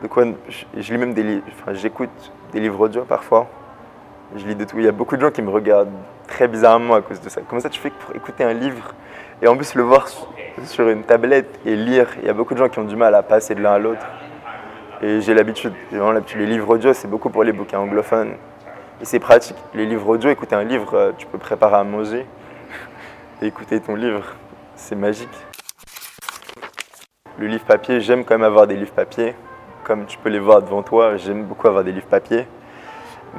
de 0.02 0.08
quoi 0.08 0.24
je, 0.48 0.92
lis 0.92 0.98
même 0.98 1.14
des 1.14 1.22
livres, 1.22 1.44
enfin, 1.52 1.72
j'écoute 1.72 2.10
des 2.52 2.58
livres 2.58 2.80
audio 2.80 3.04
parfois. 3.04 3.46
Je 4.34 4.44
lis 4.44 4.56
de 4.56 4.64
tout. 4.64 4.78
Il 4.78 4.84
y 4.84 4.88
a 4.88 4.92
beaucoup 4.92 5.16
de 5.16 5.20
gens 5.20 5.30
qui 5.30 5.42
me 5.42 5.50
regardent 5.50 5.92
très 6.26 6.48
bizarrement 6.48 6.94
à 6.94 7.02
cause 7.02 7.20
de 7.20 7.28
ça. 7.28 7.40
Comment 7.48 7.60
ça 7.60 7.70
tu 7.70 7.78
fais 7.78 7.90
pour 7.90 8.16
écouter 8.16 8.42
un 8.42 8.52
livre 8.52 8.92
et 9.40 9.46
en 9.46 9.56
plus 9.56 9.76
le 9.76 9.84
voir 9.84 10.08
sur 10.64 10.88
une 10.88 11.04
tablette 11.04 11.60
et 11.64 11.76
lire? 11.76 12.08
Il 12.20 12.26
y 12.26 12.30
a 12.30 12.32
beaucoup 12.32 12.54
de 12.54 12.58
gens 12.58 12.68
qui 12.68 12.80
ont 12.80 12.84
du 12.84 12.96
mal 12.96 13.14
à 13.14 13.22
passer 13.22 13.54
de 13.54 13.62
l'un 13.62 13.74
à 13.74 13.78
l'autre. 13.78 14.04
Et 15.02 15.20
j'ai 15.20 15.34
l'habitude, 15.34 15.72
Les 15.92 16.46
livres 16.46 16.70
audio, 16.70 16.92
c'est 16.92 17.06
beaucoup 17.06 17.30
pour 17.30 17.44
les 17.44 17.52
bouquins 17.52 17.78
anglophones. 17.78 18.32
Et 19.00 19.04
c'est 19.04 19.20
pratique. 19.20 19.56
Les 19.72 19.86
livres 19.86 20.08
audio, 20.08 20.30
écouter 20.30 20.56
un 20.56 20.64
livre, 20.64 20.94
euh, 20.94 21.12
tu 21.16 21.26
peux 21.26 21.38
préparer 21.38 21.76
à 21.76 21.84
manger 21.84 22.26
et 23.42 23.46
écouter 23.46 23.80
ton 23.80 23.94
livre. 23.94 24.24
C'est 24.76 24.96
magique. 24.96 25.28
Le 27.38 27.46
livre 27.46 27.64
papier, 27.64 28.00
j'aime 28.00 28.24
quand 28.24 28.34
même 28.34 28.44
avoir 28.44 28.66
des 28.66 28.76
livres 28.76 28.92
papier. 28.92 29.34
Comme 29.84 30.06
tu 30.06 30.18
peux 30.18 30.30
les 30.30 30.38
voir 30.38 30.62
devant 30.62 30.82
toi, 30.82 31.16
j'aime 31.16 31.44
beaucoup 31.44 31.68
avoir 31.68 31.84
des 31.84 31.92
livres 31.92 32.06
papier. 32.06 32.46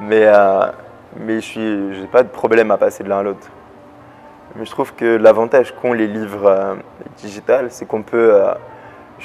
Mais, 0.00 0.24
euh, 0.26 0.66
je 1.16 2.00
n'ai 2.00 2.06
pas 2.06 2.22
de 2.22 2.28
problème 2.28 2.70
à 2.70 2.78
passer 2.78 3.02
de 3.02 3.08
l'un 3.08 3.18
à 3.18 3.22
l'autre. 3.22 3.48
Mais 4.54 4.64
je 4.64 4.70
trouve 4.70 4.94
que 4.94 5.16
l'avantage 5.16 5.74
qu'ont 5.74 5.92
les 5.92 6.06
livres 6.06 6.46
euh, 6.46 6.74
digitales, 7.16 7.70
c'est 7.70 7.86
qu'on 7.86 8.02
peut, 8.02 8.34
euh, 8.34 8.54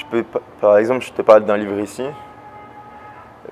peux, 0.10 0.24
par 0.60 0.78
exemple, 0.78 1.06
je 1.06 1.14
te 1.14 1.22
parle 1.22 1.46
d'un 1.46 1.58
livre 1.58 1.80
ici, 1.80 2.04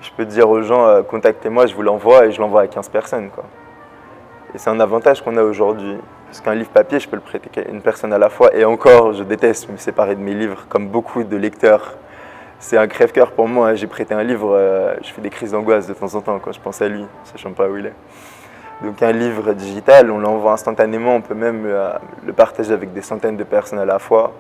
je 0.01 0.09
peux 0.17 0.25
dire 0.25 0.49
aux 0.49 0.63
gens, 0.63 1.03
contactez-moi, 1.03 1.67
je 1.67 1.75
vous 1.75 1.83
l'envoie 1.83 2.25
et 2.25 2.31
je 2.31 2.41
l'envoie 2.41 2.61
à 2.61 2.67
15 2.67 2.89
personnes. 2.89 3.29
Et 4.53 4.57
c'est 4.57 4.69
un 4.69 4.79
avantage 4.79 5.21
qu'on 5.21 5.37
a 5.37 5.43
aujourd'hui. 5.43 5.97
Parce 6.27 6.41
qu'un 6.41 6.55
livre 6.55 6.69
papier, 6.69 6.99
je 6.99 7.09
peux 7.09 7.15
le 7.15 7.21
prêter 7.21 7.49
à 7.61 7.69
une 7.69 7.81
personne 7.81 8.13
à 8.13 8.17
la 8.17 8.29
fois. 8.29 8.55
Et 8.55 8.63
encore, 8.65 9.13
je 9.13 9.23
déteste 9.23 9.69
me 9.69 9.77
séparer 9.77 10.15
de 10.15 10.21
mes 10.21 10.33
livres, 10.33 10.65
comme 10.69 10.87
beaucoup 10.87 11.23
de 11.23 11.35
lecteurs. 11.37 11.95
C'est 12.59 12.77
un 12.77 12.87
crève-cœur 12.87 13.31
pour 13.31 13.47
moi. 13.47 13.75
J'ai 13.75 13.87
prêté 13.87 14.13
un 14.13 14.23
livre, 14.23 14.55
euh, 14.55 14.93
je 15.01 15.11
fais 15.11 15.21
des 15.21 15.29
crises 15.29 15.51
d'angoisse 15.51 15.87
de 15.87 15.93
temps 15.93 16.13
en 16.13 16.21
temps 16.21 16.39
quand 16.39 16.51
je 16.51 16.59
pense 16.59 16.81
à 16.81 16.87
lui, 16.87 17.05
sachant 17.23 17.51
pas 17.51 17.67
où 17.67 17.77
il 17.77 17.87
est. 17.87 17.93
Donc 18.83 19.01
un 19.03 19.11
livre 19.11 19.53
digital, 19.53 20.09
on 20.09 20.19
l'envoie 20.19 20.53
instantanément, 20.53 21.15
on 21.15 21.21
peut 21.21 21.35
même 21.35 21.65
euh, 21.65 21.91
le 22.25 22.33
partager 22.33 22.73
avec 22.73 22.93
des 22.93 23.01
centaines 23.01 23.37
de 23.37 23.43
personnes 23.43 23.79
à 23.79 23.85
la 23.85 23.99
fois. 23.99 24.31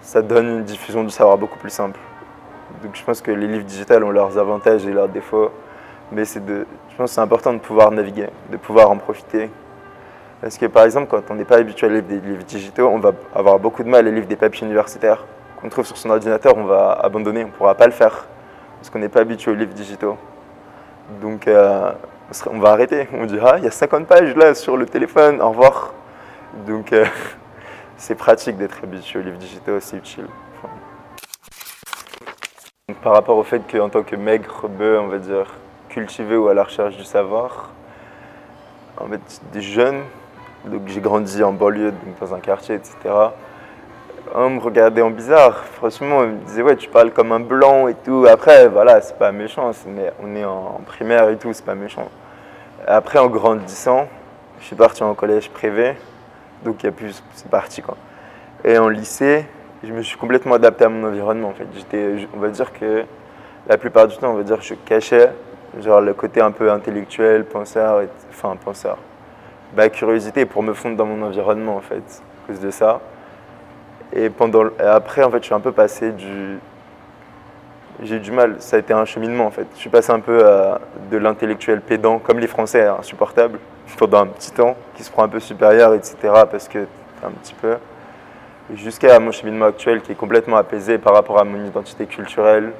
Ça 0.00 0.22
donne 0.22 0.48
une 0.48 0.64
diffusion 0.64 1.04
du 1.04 1.10
savoir 1.10 1.38
beaucoup 1.38 1.58
plus 1.58 1.70
simple. 1.70 1.98
Donc 2.82 2.94
je 2.94 3.04
pense 3.04 3.20
que 3.20 3.30
les 3.30 3.46
livres 3.46 3.64
digitales 3.64 4.02
ont 4.04 4.10
leurs 4.10 4.38
avantages 4.38 4.86
et 4.86 4.92
leurs 4.92 5.08
défauts, 5.08 5.50
mais 6.12 6.24
c'est 6.24 6.44
de, 6.44 6.66
je 6.90 6.96
pense 6.96 7.10
que 7.10 7.14
c'est 7.14 7.20
important 7.20 7.52
de 7.52 7.58
pouvoir 7.58 7.90
naviguer, 7.90 8.28
de 8.50 8.56
pouvoir 8.56 8.90
en 8.90 8.96
profiter. 8.96 9.50
Parce 10.40 10.58
que 10.58 10.66
par 10.66 10.84
exemple, 10.84 11.08
quand 11.10 11.22
on 11.30 11.34
n'est 11.34 11.44
pas 11.44 11.56
habitué 11.56 11.86
à 11.86 11.90
lire 11.90 12.02
des 12.02 12.20
livres 12.20 12.44
digitaux, 12.44 12.88
on 12.88 12.98
va 12.98 13.12
avoir 13.34 13.58
beaucoup 13.58 13.82
de 13.82 13.88
mal 13.88 14.06
à 14.06 14.10
lire 14.10 14.26
des 14.26 14.36
papiers 14.36 14.66
universitaires 14.66 15.24
qu'on 15.60 15.68
trouve 15.68 15.86
sur 15.86 15.96
son 15.96 16.10
ordinateur, 16.10 16.54
on 16.56 16.64
va 16.64 16.92
abandonner, 16.92 17.44
on 17.44 17.48
ne 17.48 17.52
pourra 17.52 17.74
pas 17.74 17.86
le 17.86 17.92
faire, 17.92 18.26
parce 18.76 18.90
qu'on 18.90 18.98
n'est 18.98 19.08
pas 19.08 19.20
habitué 19.20 19.50
aux 19.50 19.54
livres 19.54 19.72
digitaux. 19.72 20.18
Donc 21.22 21.48
euh, 21.48 21.90
on 22.50 22.58
va 22.58 22.70
arrêter, 22.70 23.08
on 23.14 23.24
dira, 23.24 23.52
ah, 23.54 23.58
il 23.58 23.64
y 23.64 23.66
a 23.66 23.70
50 23.70 24.06
pages 24.06 24.34
là 24.36 24.54
sur 24.54 24.76
le 24.76 24.86
téléphone, 24.86 25.40
au 25.40 25.48
revoir. 25.50 25.94
Donc 26.66 26.92
euh, 26.92 27.06
c'est 27.96 28.14
pratique 28.14 28.56
d'être 28.58 28.82
habitué 28.82 29.20
aux 29.20 29.22
livres 29.22 29.38
digitaux, 29.38 29.80
c'est 29.80 29.96
utile. 29.96 30.26
par 33.02 33.14
rapport 33.14 33.36
au 33.36 33.42
fait 33.42 33.62
qu'en 33.70 33.88
tant 33.88 34.02
que 34.02 34.16
maigre 34.16 34.68
bœuf, 34.68 35.00
on 35.02 35.08
va 35.08 35.18
dire, 35.18 35.46
cultivé 35.94 36.36
ou 36.36 36.48
à 36.48 36.54
la 36.54 36.64
recherche 36.64 36.96
du 36.96 37.04
savoir. 37.04 37.70
En 39.00 39.06
fait, 39.06 39.40
des 39.52 39.60
jeunes, 39.60 40.02
donc 40.64 40.82
j'ai 40.86 41.00
grandi 41.00 41.42
en 41.44 41.52
banlieue, 41.52 41.94
dans 42.20 42.34
un 42.34 42.40
quartier, 42.40 42.74
etc. 42.74 42.94
On 44.34 44.50
me 44.50 44.60
regardait 44.60 45.02
en 45.02 45.10
bizarre. 45.10 45.64
Franchement, 45.64 46.18
on 46.18 46.26
me 46.26 46.38
disait 46.46 46.62
ouais, 46.62 46.74
tu 46.74 46.88
parles 46.88 47.12
comme 47.12 47.30
un 47.30 47.38
blanc 47.38 47.86
et 47.86 47.94
tout. 47.94 48.26
Après, 48.28 48.66
voilà, 48.68 49.00
c'est 49.00 49.16
pas 49.16 49.30
méchant, 49.30 49.70
mais 49.86 50.12
on 50.20 50.34
est 50.34 50.44
en 50.44 50.80
primaire 50.84 51.28
et 51.28 51.36
tout, 51.36 51.52
c'est 51.52 51.64
pas 51.64 51.76
méchant. 51.76 52.08
Après, 52.88 53.20
en 53.20 53.28
grandissant, 53.28 54.08
je 54.60 54.66
suis 54.66 54.76
parti 54.76 55.04
en 55.04 55.14
collège 55.14 55.48
privé, 55.50 55.94
donc 56.64 56.82
il 56.82 56.86
y 56.86 56.88
a 56.88 56.92
plus, 56.92 57.22
c'est 57.34 57.48
parti 57.48 57.82
quoi. 57.82 57.96
Et 58.64 58.78
en 58.78 58.88
lycée, 58.88 59.46
je 59.84 59.92
me 59.92 60.02
suis 60.02 60.18
complètement 60.18 60.54
adapté 60.54 60.84
à 60.84 60.88
mon 60.88 61.06
environnement. 61.06 61.48
En 61.50 61.54
fait, 61.54 61.68
j'étais, 61.76 62.26
on 62.34 62.40
va 62.40 62.48
dire 62.48 62.72
que 62.72 63.04
la 63.68 63.78
plupart 63.78 64.08
du 64.08 64.16
temps, 64.16 64.32
on 64.32 64.36
va 64.36 64.42
dire, 64.42 64.60
je 64.60 64.74
cachais 64.74 65.30
genre 65.80 66.00
le 66.00 66.14
côté 66.14 66.40
un 66.40 66.50
peu 66.50 66.70
intellectuel, 66.70 67.44
penseur, 67.44 68.02
enfin 68.30 68.56
penseur, 68.56 68.98
bah, 69.74 69.88
curiosité 69.88 70.46
pour 70.46 70.62
me 70.62 70.72
fondre 70.72 70.96
dans 70.96 71.06
mon 71.06 71.22
environnement 71.22 71.76
en 71.76 71.80
fait, 71.80 71.96
à 71.96 72.46
cause 72.46 72.60
de 72.60 72.70
ça. 72.70 73.00
Et 74.12 74.30
pendant, 74.30 74.64
après 74.78 75.22
en 75.22 75.30
fait, 75.30 75.38
je 75.38 75.46
suis 75.46 75.54
un 75.54 75.60
peu 75.60 75.72
passé 75.72 76.12
du, 76.12 76.58
j'ai 78.02 78.16
eu 78.16 78.20
du 78.20 78.32
mal, 78.32 78.56
ça 78.58 78.76
a 78.76 78.78
été 78.78 78.92
un 78.92 79.04
cheminement 79.04 79.46
en 79.46 79.50
fait. 79.50 79.66
Je 79.74 79.80
suis 79.80 79.90
passé 79.90 80.12
un 80.12 80.20
peu 80.20 80.44
de 81.10 81.16
l'intellectuel 81.16 81.80
pédant, 81.80 82.18
comme 82.18 82.38
les 82.38 82.46
Français, 82.46 82.86
insupportable, 82.86 83.58
pendant 83.98 84.20
un 84.20 84.26
petit 84.26 84.50
temps, 84.50 84.76
qui 84.94 85.04
se 85.04 85.10
prend 85.10 85.24
un 85.24 85.28
peu 85.28 85.40
supérieur, 85.40 85.94
etc. 85.94 86.16
Parce 86.50 86.68
que 86.68 86.86
un 87.24 87.30
petit 87.30 87.54
peu, 87.54 87.76
jusqu'à 88.74 89.18
mon 89.18 89.32
cheminement 89.32 89.66
actuel 89.66 90.02
qui 90.02 90.12
est 90.12 90.16
complètement 90.16 90.56
apaisé 90.56 90.98
par 90.98 91.14
rapport 91.14 91.38
à 91.38 91.44
mon 91.44 91.64
identité 91.64 92.06
culturelle, 92.06 92.72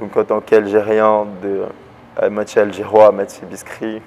donc 0.00 0.16
en 0.16 0.24
tant 0.24 0.40
qu'Algérien, 0.40 1.26
de 1.42 2.28
moitié 2.28 2.62
algérois, 2.62 3.12
moitié 3.12 3.46
biscrit, 3.46 4.02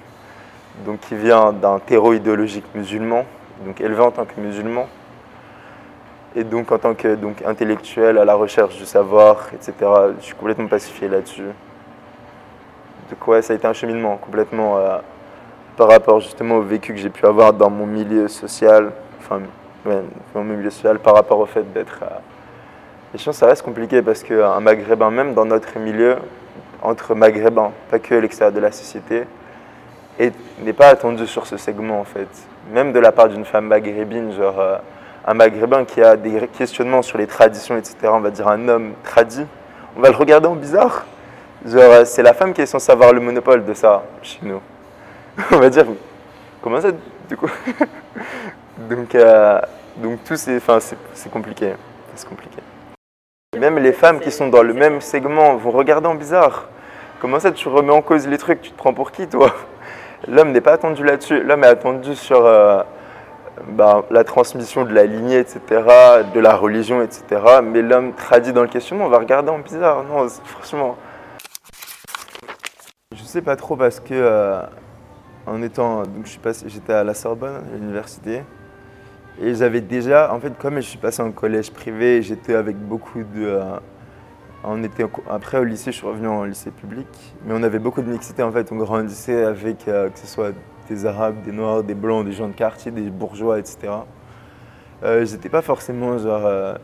donc 0.84 1.00
qui 1.00 1.14
vient 1.14 1.52
d'un 1.52 1.78
terreau 1.78 2.12
idéologique 2.12 2.64
musulman, 2.74 3.24
donc 3.64 3.80
élevé 3.80 4.02
en 4.02 4.10
tant 4.10 4.24
que 4.24 4.40
musulman, 4.40 4.86
et 6.34 6.44
donc 6.44 6.72
en 6.72 6.78
tant 6.78 6.94
que 6.94 7.14
donc, 7.14 7.42
intellectuel 7.44 8.18
à 8.18 8.24
la 8.24 8.34
recherche 8.34 8.76
du 8.76 8.86
savoir, 8.86 9.48
etc. 9.54 9.74
Je 10.18 10.24
suis 10.24 10.34
complètement 10.34 10.68
pacifié 10.68 11.08
là-dessus. 11.08 11.48
Donc 13.10 13.28
ouais, 13.28 13.42
ça 13.42 13.52
a 13.52 13.56
été 13.56 13.66
un 13.66 13.72
cheminement 13.72 14.16
complètement 14.16 14.78
euh, 14.78 14.98
par 15.76 15.88
rapport 15.88 16.20
justement 16.20 16.56
au 16.56 16.62
vécu 16.62 16.94
que 16.94 17.00
j'ai 17.00 17.10
pu 17.10 17.26
avoir 17.26 17.52
dans 17.52 17.70
mon 17.70 17.86
milieu 17.86 18.28
social, 18.28 18.92
enfin 19.18 19.40
dans 19.84 20.42
mon 20.42 20.54
milieu 20.54 20.70
social 20.70 20.98
par 20.98 21.14
rapport 21.14 21.38
au 21.38 21.46
fait 21.46 21.70
d'être 21.72 22.00
euh, 22.02 22.16
les 23.12 23.18
choses, 23.18 23.36
ça 23.36 23.46
reste 23.46 23.62
compliqué 23.62 24.00
parce 24.00 24.22
qu'un 24.22 24.60
maghrébin, 24.60 25.10
même 25.10 25.34
dans 25.34 25.44
notre 25.44 25.78
milieu, 25.78 26.16
entre 26.80 27.14
maghrébins, 27.14 27.72
pas 27.90 27.98
que 27.98 28.14
l'extérieur 28.14 28.52
de 28.52 28.60
la 28.60 28.72
société, 28.72 29.24
n'est 30.18 30.72
pas 30.72 30.88
attendu 30.88 31.26
sur 31.26 31.46
ce 31.46 31.56
segment 31.56 32.00
en 32.00 32.04
fait. 32.04 32.28
Même 32.72 32.92
de 32.92 32.98
la 32.98 33.12
part 33.12 33.28
d'une 33.28 33.44
femme 33.44 33.66
maghrébine, 33.66 34.32
genre 34.32 34.58
euh, 34.58 34.76
un 35.26 35.34
maghrébin 35.34 35.84
qui 35.84 36.02
a 36.02 36.16
des 36.16 36.48
questionnements 36.48 37.02
sur 37.02 37.18
les 37.18 37.26
traditions, 37.26 37.76
etc., 37.76 37.96
on 38.04 38.20
va 38.20 38.30
dire 38.30 38.48
un 38.48 38.68
homme 38.68 38.92
tradit, 39.04 39.46
on 39.96 40.00
va 40.00 40.10
le 40.10 40.16
regarder 40.16 40.46
en 40.46 40.54
bizarre. 40.54 41.04
Genre, 41.66 41.80
euh, 41.82 42.04
c'est 42.04 42.22
la 42.22 42.34
femme 42.34 42.52
qui 42.52 42.60
est 42.62 42.66
censée 42.66 42.92
avoir 42.92 43.12
le 43.12 43.20
monopole 43.20 43.64
de 43.64 43.74
ça 43.74 44.02
chez 44.22 44.40
nous. 44.42 44.60
on 45.50 45.58
va 45.58 45.68
dire, 45.68 45.86
comment 46.60 46.80
ça, 46.80 46.90
du 47.28 47.36
coup? 47.36 47.50
Donc, 48.88 49.14
euh, 49.14 49.60
donc 49.96 50.24
tout 50.24 50.34
c'est, 50.34 50.60
c'est 51.14 51.30
compliqué. 51.30 51.74
C'est 52.14 52.28
compliqué. 52.28 52.58
Même 53.58 53.78
les 53.78 53.92
femmes 53.92 54.20
qui 54.20 54.30
sont 54.30 54.48
dans 54.48 54.62
le 54.62 54.72
même 54.72 55.02
segment 55.02 55.56
vont 55.56 55.72
regarder 55.72 56.06
en 56.06 56.14
bizarre. 56.14 56.68
Comment 57.20 57.38
ça, 57.38 57.52
tu 57.52 57.68
remets 57.68 57.92
en 57.92 58.00
cause 58.00 58.26
les 58.26 58.38
trucs 58.38 58.62
Tu 58.62 58.70
te 58.70 58.76
prends 58.78 58.94
pour 58.94 59.12
qui, 59.12 59.28
toi? 59.28 59.54
L'homme 60.26 60.52
n'est 60.52 60.62
pas 60.62 60.72
attendu 60.72 61.04
là-dessus. 61.04 61.42
L'homme 61.42 61.62
est 61.62 61.66
attendu 61.66 62.16
sur 62.16 62.46
euh, 62.46 62.82
bah, 63.68 64.06
la 64.10 64.24
transmission 64.24 64.86
de 64.86 64.94
la 64.94 65.04
lignée, 65.04 65.38
etc., 65.38 65.60
de 66.34 66.40
la 66.40 66.56
religion, 66.56 67.02
etc. 67.02 67.42
Mais 67.62 67.82
l'homme 67.82 68.14
traduit 68.14 68.54
dans 68.54 68.62
le 68.62 68.68
questionnement, 68.68 69.04
on 69.04 69.10
va 69.10 69.18
regarder 69.18 69.50
en 69.50 69.58
bizarre. 69.58 70.02
Non, 70.04 70.26
franchement. 70.46 70.96
Je 73.14 73.22
sais 73.22 73.42
pas 73.42 73.56
trop 73.56 73.76
parce 73.76 74.00
que, 74.00 74.14
euh, 74.14 74.62
en 75.46 75.60
étant. 75.60 76.04
Donc, 76.04 76.24
j'étais 76.64 76.94
à 76.94 77.04
la 77.04 77.12
Sorbonne, 77.12 77.56
à 77.56 77.76
l'université. 77.76 78.44
Et 79.40 79.54
j'avais 79.54 79.80
déjà, 79.80 80.32
en 80.34 80.40
fait, 80.40 80.56
comme 80.58 80.76
je 80.76 80.82
suis 80.82 80.98
passé 80.98 81.22
en 81.22 81.32
collège 81.32 81.72
privé, 81.72 82.22
j'étais 82.22 82.54
avec 82.54 82.76
beaucoup 82.76 83.20
de. 83.20 83.44
Euh, 83.44 83.78
on 84.64 84.82
était, 84.84 85.04
après, 85.28 85.58
au 85.58 85.64
lycée, 85.64 85.90
je 85.90 85.96
suis 85.96 86.06
revenu 86.06 86.28
en 86.28 86.44
lycée 86.44 86.70
public, 86.70 87.08
mais 87.44 87.52
on 87.54 87.62
avait 87.62 87.80
beaucoup 87.80 88.02
de 88.02 88.08
mixité. 88.08 88.42
En 88.42 88.52
fait, 88.52 88.70
on 88.70 88.76
grandissait 88.76 89.44
avec, 89.44 89.88
euh, 89.88 90.08
que 90.08 90.18
ce 90.18 90.26
soit 90.26 90.52
des 90.88 91.06
Arabes, 91.06 91.42
des 91.42 91.52
Noirs, 91.52 91.82
des 91.82 91.94
Blancs, 91.94 92.24
des 92.24 92.32
gens 92.32 92.48
de 92.48 92.52
quartier, 92.52 92.92
des 92.92 93.10
bourgeois, 93.10 93.58
etc. 93.58 93.92
Euh, 95.02 95.24
j'étais 95.24 95.48
pas 95.48 95.62
forcément 95.62 96.16
genre. 96.18 96.46
Euh, 96.46 96.74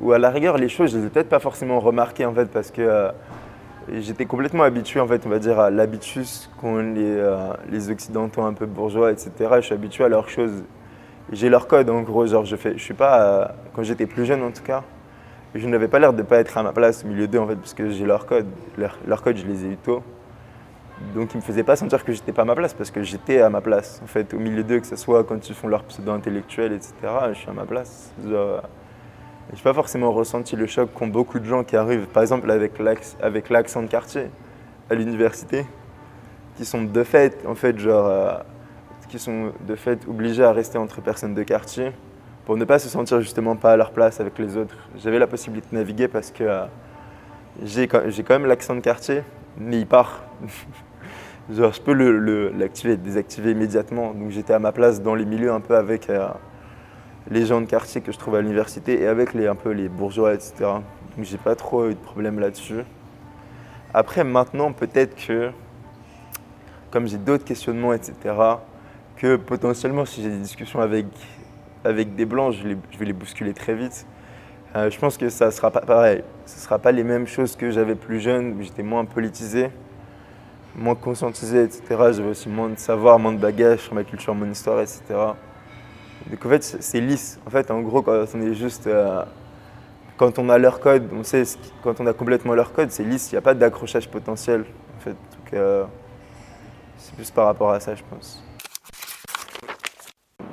ou 0.00 0.12
à 0.12 0.18
la 0.18 0.30
rigueur, 0.30 0.58
les 0.58 0.68
choses, 0.68 0.92
je 0.92 0.98
les 0.98 1.06
ai 1.06 1.08
peut-être 1.08 1.28
pas 1.28 1.40
forcément 1.40 1.80
remarquées, 1.80 2.24
en 2.24 2.32
fait, 2.32 2.46
parce 2.46 2.70
que 2.70 3.10
j'étais 3.92 4.26
complètement 4.26 4.62
habitué, 4.62 5.00
en 5.00 5.08
fait, 5.08 5.26
on 5.26 5.28
va 5.28 5.40
dire, 5.40 5.58
à 5.58 5.70
l'habitus 5.70 6.48
qu'ont 6.60 6.78
les, 6.78 7.20
les 7.68 7.90
Occidentaux 7.90 8.42
un 8.42 8.52
peu 8.52 8.66
bourgeois, 8.66 9.10
etc. 9.10 9.32
Je 9.56 9.60
suis 9.62 9.74
habitué 9.74 10.04
à 10.04 10.08
leurs 10.08 10.28
choses 10.28 10.62
j'ai 11.32 11.48
leur 11.48 11.66
code 11.66 11.90
en 11.90 12.02
gros, 12.02 12.26
genre 12.26 12.44
je 12.44 12.56
fais, 12.56 12.72
je 12.76 12.82
suis 12.82 12.94
pas, 12.94 13.22
euh, 13.22 13.44
quand 13.74 13.82
j'étais 13.82 14.06
plus 14.06 14.24
jeune 14.24 14.42
en 14.42 14.50
tout 14.50 14.62
cas, 14.62 14.82
je 15.54 15.66
n'avais 15.66 15.88
pas 15.88 15.98
l'air 15.98 16.12
de 16.12 16.22
pas 16.22 16.38
être 16.38 16.56
à 16.56 16.62
ma 16.62 16.72
place 16.72 17.04
au 17.04 17.08
milieu 17.08 17.26
d'eux 17.26 17.38
en 17.38 17.46
fait, 17.46 17.56
parce 17.56 17.74
que 17.74 17.90
j'ai 17.90 18.04
leur 18.04 18.26
code, 18.26 18.46
leur, 18.76 19.22
code 19.22 19.36
je 19.36 19.46
les 19.46 19.64
ai 19.64 19.68
eu 19.68 19.76
tôt. 19.76 20.02
Donc 21.14 21.32
ils 21.34 21.36
me 21.36 21.42
faisaient 21.42 21.62
pas 21.62 21.76
sentir 21.76 22.04
que 22.04 22.12
j'étais 22.12 22.32
pas 22.32 22.42
à 22.42 22.44
ma 22.44 22.54
place, 22.54 22.74
parce 22.74 22.90
que 22.90 23.02
j'étais 23.02 23.40
à 23.40 23.50
ma 23.50 23.60
place 23.60 24.00
en 24.02 24.06
fait, 24.06 24.34
au 24.34 24.38
milieu 24.38 24.64
d'eux, 24.64 24.80
que 24.80 24.86
ce 24.86 24.96
soit 24.96 25.24
quand 25.24 25.48
ils 25.48 25.54
font 25.54 25.68
leur 25.68 25.84
pseudo 25.84 26.12
intellectuel, 26.12 26.72
etc. 26.72 26.92
Je 27.30 27.38
suis 27.38 27.48
à 27.48 27.52
ma 27.52 27.64
place. 27.64 28.12
J'ai 28.24 29.62
pas 29.62 29.72
forcément 29.72 30.12
ressenti 30.12 30.56
le 30.56 30.66
choc 30.66 30.90
qu'ont 30.92 31.06
beaucoup 31.06 31.38
de 31.38 31.44
gens 31.44 31.64
qui 31.64 31.76
arrivent, 31.76 32.06
par 32.06 32.22
exemple 32.22 32.50
avec 32.50 33.48
l'accent 33.48 33.82
de 33.82 33.88
quartier 33.88 34.26
à 34.90 34.94
l'université, 34.94 35.64
qui 36.56 36.64
sont 36.64 36.82
de 36.82 37.04
fait, 37.04 37.46
en 37.46 37.54
fait, 37.54 37.78
genre, 37.78 38.06
euh, 38.06 38.32
qui 39.08 39.18
sont 39.18 39.52
de 39.66 39.74
fait 39.74 40.06
obligés 40.08 40.44
à 40.44 40.52
rester 40.52 40.78
entre 40.78 41.00
personnes 41.00 41.34
de 41.34 41.42
quartier 41.42 41.92
pour 42.44 42.56
ne 42.56 42.64
pas 42.64 42.78
se 42.78 42.88
sentir 42.88 43.20
justement 43.20 43.56
pas 43.56 43.72
à 43.72 43.76
leur 43.76 43.92
place 43.92 44.20
avec 44.20 44.38
les 44.38 44.56
autres. 44.56 44.76
J'avais 44.96 45.18
la 45.18 45.26
possibilité 45.26 45.68
de 45.70 45.76
naviguer 45.76 46.08
parce 46.08 46.30
que 46.30 46.44
euh, 46.44 46.64
j'ai 47.64 47.88
quand 47.88 48.30
même 48.30 48.46
l'accent 48.46 48.74
de 48.74 48.80
quartier, 48.80 49.22
mais 49.58 49.80
il 49.80 49.86
part. 49.86 50.22
Je 51.50 51.80
peux 51.80 51.94
l'activer, 51.94 52.92
le, 52.92 52.98
désactiver 52.98 53.52
immédiatement. 53.52 54.12
Donc 54.12 54.30
j'étais 54.30 54.52
à 54.52 54.58
ma 54.58 54.70
place 54.70 55.00
dans 55.00 55.14
les 55.14 55.24
milieux 55.24 55.50
un 55.50 55.60
peu 55.60 55.76
avec 55.76 56.10
euh, 56.10 56.28
les 57.30 57.46
gens 57.46 57.62
de 57.62 57.66
quartier 57.66 58.02
que 58.02 58.12
je 58.12 58.18
trouve 58.18 58.34
à 58.34 58.42
l'université 58.42 59.00
et 59.00 59.06
avec 59.06 59.32
les, 59.32 59.46
un 59.46 59.54
peu 59.54 59.70
les 59.70 59.88
bourgeois, 59.88 60.34
etc. 60.34 60.52
Donc 60.60 61.22
j'ai 61.22 61.38
pas 61.38 61.54
trop 61.54 61.88
eu 61.88 61.94
de 61.94 61.98
problème 61.98 62.38
là-dessus. 62.38 62.84
Après, 63.94 64.24
maintenant, 64.24 64.72
peut-être 64.72 65.16
que, 65.16 65.50
comme 66.90 67.06
j'ai 67.06 67.16
d'autres 67.16 67.44
questionnements, 67.44 67.94
etc., 67.94 68.34
que 69.18 69.36
potentiellement, 69.36 70.04
si 70.04 70.22
j'ai 70.22 70.30
des 70.30 70.38
discussions 70.38 70.80
avec, 70.80 71.06
avec 71.84 72.14
des 72.14 72.24
blancs, 72.24 72.54
je, 72.54 72.68
vais 72.98 73.04
les 73.04 73.12
bousculer 73.12 73.52
très 73.52 73.74
vite. 73.74 74.06
Euh, 74.74 74.90
je 74.90 74.98
pense 74.98 75.16
que 75.16 75.28
ça 75.28 75.46
ne 75.46 75.50
sera 75.50 75.70
pas 75.70 75.80
pareil. 75.80 76.22
Ce 76.46 76.56
ne 76.56 76.60
sera 76.60 76.78
pas 76.78 76.92
les 76.92 77.04
mêmes 77.04 77.26
choses 77.26 77.56
que 77.56 77.70
j'avais 77.70 77.94
plus 77.94 78.20
jeune, 78.20 78.54
où 78.58 78.62
j'étais 78.62 78.82
moins 78.82 79.04
politisé 79.04 79.70
moins 80.78 80.94
conscientisé, 80.94 81.64
etc. 81.64 81.82
J'avais 81.88 82.28
aussi 82.28 82.48
moins 82.48 82.68
de 82.68 82.78
savoir, 82.78 83.18
moins 83.18 83.32
de 83.32 83.38
bagages 83.38 83.80
sur 83.80 83.94
ma 83.94 84.04
culture, 84.04 84.34
mon 84.34 84.50
histoire, 84.50 84.80
etc. 84.80 85.02
Donc 86.30 86.46
en 86.46 86.48
fait, 86.48 86.62
c'est 86.62 87.00
lisse. 87.00 87.38
En 87.46 87.50
fait, 87.50 87.70
en 87.70 87.80
gros, 87.80 88.02
quand 88.02 88.24
on 88.34 88.40
est 88.40 88.54
juste. 88.54 88.86
Euh, 88.86 89.24
quand 90.16 90.38
on 90.40 90.48
a 90.48 90.58
leur 90.58 90.80
code, 90.80 91.08
on 91.12 91.22
sait, 91.22 91.44
quand 91.82 92.00
on 92.00 92.06
a 92.06 92.12
complètement 92.12 92.54
leur 92.54 92.72
code, 92.72 92.90
c'est 92.90 93.04
lisse, 93.04 93.30
il 93.30 93.36
n'y 93.36 93.38
a 93.38 93.42
pas 93.42 93.54
d'accrochage 93.54 94.08
potentiel. 94.08 94.64
En 94.96 95.00
fait. 95.00 95.10
Donc, 95.10 95.54
euh, 95.54 95.84
c'est 96.96 97.14
plus 97.14 97.30
par 97.30 97.46
rapport 97.46 97.70
à 97.70 97.80
ça, 97.80 97.94
je 97.94 98.02
pense. 98.08 98.42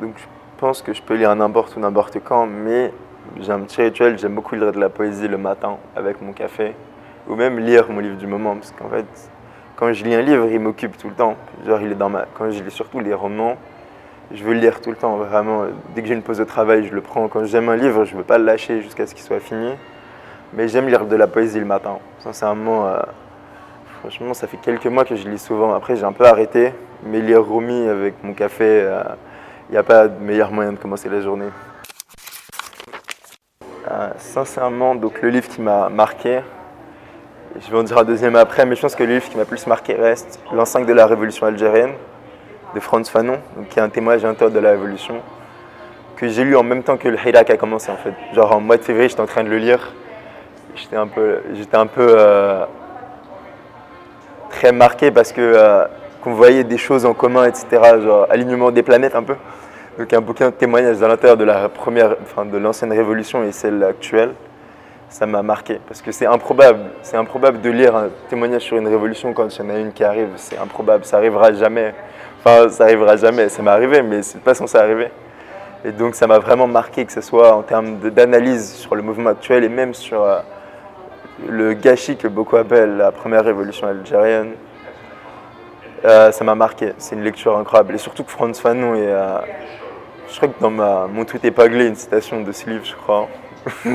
Donc 0.05 0.17
je 0.17 0.25
pense 0.59 0.83
que 0.83 0.93
je 0.93 1.01
peux 1.01 1.15
lire 1.15 1.35
n'importe 1.35 1.75
où, 1.75 1.79
n'importe 1.79 2.19
quand, 2.23 2.45
mais 2.45 2.93
j'ai 3.39 3.51
un 3.51 3.61
petit 3.61 3.81
rituel, 3.81 4.19
j'aime 4.19 4.35
beaucoup 4.35 4.53
lire 4.53 4.71
de 4.71 4.79
la 4.79 4.89
poésie 4.89 5.27
le 5.27 5.39
matin 5.39 5.77
avec 5.95 6.21
mon 6.21 6.31
café, 6.31 6.75
ou 7.27 7.33
même 7.33 7.57
lire 7.57 7.89
mon 7.89 8.01
livre 8.01 8.15
du 8.15 8.27
moment, 8.27 8.53
parce 8.53 8.71
qu'en 8.71 8.87
fait, 8.87 9.07
quand 9.75 9.91
je 9.93 10.03
lis 10.03 10.13
un 10.13 10.21
livre, 10.21 10.45
il 10.45 10.59
m'occupe 10.59 10.95
tout 10.95 11.09
le 11.09 11.15
temps. 11.15 11.35
Genre, 11.65 11.81
il 11.81 11.91
est 11.91 11.95
dans 11.95 12.09
ma... 12.09 12.25
Quand 12.35 12.51
je 12.51 12.61
lis 12.61 12.69
surtout 12.69 12.99
les 12.99 13.15
romans, 13.15 13.57
je 14.31 14.43
veux 14.43 14.53
le 14.53 14.59
lire 14.59 14.79
tout 14.79 14.91
le 14.91 14.95
temps, 14.95 15.17
vraiment. 15.17 15.63
Dès 15.95 16.03
que 16.03 16.07
j'ai 16.07 16.13
une 16.13 16.21
pause 16.21 16.37
de 16.37 16.43
travail, 16.43 16.85
je 16.85 16.93
le 16.93 17.01
prends. 17.01 17.27
Quand 17.27 17.43
j'aime 17.45 17.67
un 17.69 17.75
livre, 17.75 18.05
je 18.05 18.13
ne 18.13 18.19
veux 18.19 18.23
pas 18.23 18.37
le 18.37 18.45
lâcher 18.45 18.83
jusqu'à 18.83 19.07
ce 19.07 19.15
qu'il 19.15 19.23
soit 19.23 19.39
fini. 19.39 19.71
Mais 20.53 20.67
j'aime 20.67 20.87
lire 20.87 21.07
de 21.07 21.15
la 21.15 21.25
poésie 21.25 21.59
le 21.59 21.65
matin. 21.65 21.97
Sincèrement, 22.19 22.85
euh, 22.85 22.99
franchement, 24.01 24.35
ça 24.35 24.45
fait 24.45 24.57
quelques 24.57 24.85
mois 24.85 25.03
que 25.03 25.15
je 25.15 25.27
lis 25.27 25.39
souvent. 25.39 25.73
Après, 25.73 25.95
j'ai 25.95 26.05
un 26.05 26.13
peu 26.13 26.25
arrêté. 26.25 26.73
Mais 27.03 27.21
lire 27.21 27.43
Rumi 27.43 27.87
avec 27.89 28.23
mon 28.23 28.33
café, 28.33 28.87
il 29.69 29.71
n'y 29.71 29.77
a 29.77 29.83
pas 29.83 30.07
de 30.07 30.23
meilleur 30.23 30.51
moyen 30.51 30.73
de 30.73 30.77
commencer 30.77 31.09
la 31.09 31.21
journée. 31.21 31.49
Euh, 33.89 34.09
sincèrement, 34.17 34.95
donc 34.95 35.21
le 35.21 35.29
livre 35.29 35.47
qui 35.47 35.61
m'a 35.61 35.89
marqué, 35.89 36.41
je 37.59 37.71
vais 37.71 37.77
en 37.77 37.83
dire 37.83 37.97
un 37.97 38.03
deuxième 38.03 38.35
après, 38.35 38.65
mais 38.65 38.75
je 38.75 38.81
pense 38.81 38.95
que 38.95 39.03
le 39.03 39.13
livre 39.13 39.29
qui 39.29 39.37
m'a 39.37 39.45
plus 39.45 39.65
marqué 39.67 39.93
reste 39.93 40.39
L'enceinte 40.51 40.85
de 40.85 40.93
la 40.93 41.05
révolution 41.05 41.45
algérienne 41.45 41.93
de 42.73 42.79
Franz 42.79 43.09
Fanon, 43.09 43.39
qui 43.69 43.79
est 43.79 43.81
un 43.81 43.89
témoignage 43.89 44.25
interne 44.25 44.51
de 44.51 44.59
la 44.59 44.71
révolution, 44.71 45.21
que 46.15 46.27
j'ai 46.27 46.43
lu 46.43 46.55
en 46.55 46.63
même 46.63 46.83
temps 46.83 46.97
que 46.97 47.07
le 47.07 47.17
Hirak 47.17 47.49
a 47.49 47.57
commencé 47.57 47.91
en 47.91 47.97
fait. 47.97 48.13
Genre 48.33 48.51
en 48.51 48.59
mois 48.59 48.77
de 48.77 48.83
février, 48.83 49.09
j'étais 49.09 49.21
en 49.21 49.25
train 49.25 49.43
de 49.43 49.49
le 49.49 49.57
lire. 49.57 49.93
J'étais 50.75 50.97
un 50.97 51.07
peu, 51.07 51.41
j'étais 51.53 51.77
un 51.77 51.87
peu 51.87 52.15
euh, 52.17 52.65
très 54.49 54.71
marqué 54.71 55.11
parce 55.11 55.31
que 55.31 55.41
euh, 55.41 55.85
qu'on 56.25 56.33
voyait 56.33 56.63
des 56.63 56.79
choses 56.79 57.05
en 57.05 57.13
commun, 57.13 57.45
etc. 57.45 57.67
Genre 58.03 58.25
alignement 58.31 58.71
des 58.71 58.83
planètes 58.83 59.15
un 59.15 59.23
peu. 59.23 59.35
Donc 59.99 60.11
un 60.11 60.21
bouquin 60.21 60.47
de 60.49 60.55
témoignage 60.55 61.01
à 61.03 61.07
l'intérieur 61.07 61.37
de 61.37 61.45
la 61.45 61.69
première, 61.69 62.15
enfin 62.23 62.45
de 62.45 62.57
l'ancienne 62.57 62.91
révolution 62.91 63.43
et 63.43 63.51
celle 63.51 63.81
actuelle 63.83 64.31
ça 65.07 65.25
m'a 65.27 65.43
marqué. 65.43 65.79
Parce 65.87 66.01
que 66.01 66.11
c'est 66.11 66.25
improbable. 66.25 66.79
C'est 67.03 67.15
improbable 67.15 67.61
de 67.61 67.69
lire 67.69 67.95
un 67.95 68.09
témoignage 68.27 68.63
sur 68.63 68.75
une 68.75 68.87
révolution 68.87 69.33
quand 69.33 69.47
il 69.47 69.63
y 69.63 69.65
en 69.65 69.69
a 69.69 69.77
une 69.77 69.93
qui 69.93 70.03
arrive. 70.03 70.29
C'est 70.35 70.57
improbable. 70.57 71.05
Ça 71.05 71.17
arrivera 71.17 71.53
jamais. 71.53 71.93
Enfin, 72.39 72.69
ça 72.69 72.85
arrivera 72.85 73.15
jamais. 73.15 73.47
Ça 73.47 73.61
m'est 73.61 73.71
arrivé, 73.71 74.01
mais 74.01 74.23
c'est 74.23 74.41
pas 74.41 74.55
censé 74.55 74.77
arriver. 74.77 75.11
Et 75.85 75.91
donc, 75.91 76.15
ça 76.15 76.25
m'a 76.25 76.39
vraiment 76.39 76.67
marqué, 76.67 77.05
que 77.05 77.13
ce 77.13 77.21
soit 77.21 77.55
en 77.55 77.61
termes 77.61 77.99
d'analyse 77.99 78.73
sur 78.73 78.95
le 78.95 79.03
mouvement 79.03 79.29
actuel 79.29 79.63
et 79.63 79.69
même 79.69 79.93
sur 79.93 80.23
euh, 80.23 80.39
le 81.47 81.73
gâchis 81.73 82.17
que 82.17 82.27
beaucoup 82.27 82.57
appellent 82.57 82.97
la 82.97 83.11
première 83.11 83.45
révolution 83.45 83.87
algérienne. 83.87 84.53
Euh, 86.05 86.31
ça 86.31 86.43
m'a 86.43 86.53
marqué. 86.53 86.93
C'est 86.99 87.15
une 87.15 87.23
lecture 87.23 87.57
incroyable. 87.57 87.95
Et 87.95 87.97
surtout 87.97 88.23
que 88.23 88.31
Franz 88.31 88.61
Fanon 88.61 88.93
est. 88.93 89.07
Euh, 89.07 89.39
je 90.29 90.37
crois 90.37 90.49
que 90.49 90.61
dans 90.61 90.69
mon 91.07 91.25
tweet 91.25 91.45
épinglé, 91.45 91.87
une 91.87 91.95
citation 91.95 92.41
de 92.41 92.51
ce 92.51 92.69
livre, 92.69 92.85
je 92.85 92.95
crois. 92.95 93.27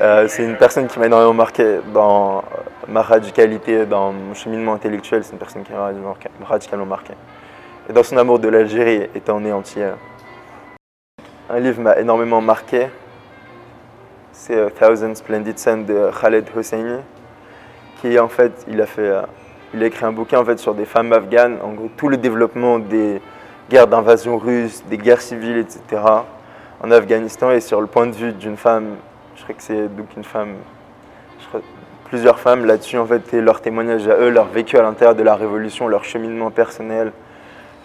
Euh, 0.00 0.26
c'est 0.26 0.42
une 0.42 0.56
personne 0.56 0.88
qui 0.88 0.98
m'a 0.98 1.06
énormément 1.06 1.34
marqué 1.34 1.78
dans 1.94 2.42
ma 2.88 3.02
radicalité, 3.02 3.86
dans 3.86 4.12
mon 4.12 4.34
cheminement 4.34 4.72
intellectuel. 4.72 5.22
C'est 5.22 5.32
une 5.32 5.38
personne 5.38 5.62
qui 5.62 5.70
m'a 5.70 5.92
radicalement 6.44 6.86
marqué. 6.86 7.12
Et 7.88 7.92
dans 7.92 8.02
son 8.02 8.16
amour 8.16 8.40
de 8.40 8.48
l'Algérie 8.48 9.08
étant 9.14 9.38
né 9.38 9.52
entier. 9.52 9.90
Un 11.48 11.60
livre 11.60 11.80
m'a 11.82 12.00
énormément 12.00 12.40
marqué. 12.40 12.88
C'est 14.32 14.74
Thousand 14.74 15.14
Splendid 15.14 15.56
Sun 15.56 15.84
de 15.84 16.10
Khaled 16.20 16.46
Hosseini, 16.56 16.98
qui 18.00 18.18
en 18.18 18.28
fait, 18.28 18.64
il 18.66 18.80
a 18.80 18.86
fait, 18.86 19.12
il 19.74 19.82
a 19.82 19.86
écrit 19.86 20.04
un 20.04 20.12
bouquin 20.12 20.40
en 20.40 20.44
fait 20.44 20.58
sur 20.58 20.74
des 20.74 20.84
femmes 20.84 21.12
afghanes, 21.12 21.58
en 21.62 21.72
gros 21.72 21.90
tout 21.96 22.08
le 22.08 22.16
développement 22.16 22.78
des 22.78 23.20
guerres 23.70 23.86
d'invasion 23.86 24.38
russe, 24.38 24.82
des 24.88 24.98
guerres 24.98 25.22
civiles, 25.22 25.58
etc 25.58 26.00
en 26.82 26.90
Afghanistan 26.90 27.50
et 27.52 27.60
sur 27.60 27.80
le 27.80 27.86
point 27.86 28.06
de 28.06 28.12
vue 28.12 28.32
d'une 28.32 28.56
femme, 28.56 28.96
je 29.36 29.42
crois 29.42 29.54
que 29.54 29.62
c'est 29.62 29.88
une 30.16 30.24
femme, 30.24 30.54
plusieurs 32.06 32.40
femmes 32.40 32.66
là-dessus 32.66 32.98
en 32.98 33.06
fait, 33.06 33.32
et 33.32 33.40
leur 33.40 33.60
témoignage 33.60 34.08
à 34.08 34.16
eux, 34.16 34.30
leur 34.30 34.46
vécu 34.46 34.76
à 34.76 34.82
l'intérieur 34.82 35.14
de 35.14 35.22
la 35.22 35.36
révolution, 35.36 35.86
leur 35.86 36.04
cheminement 36.04 36.50
personnel, 36.50 37.12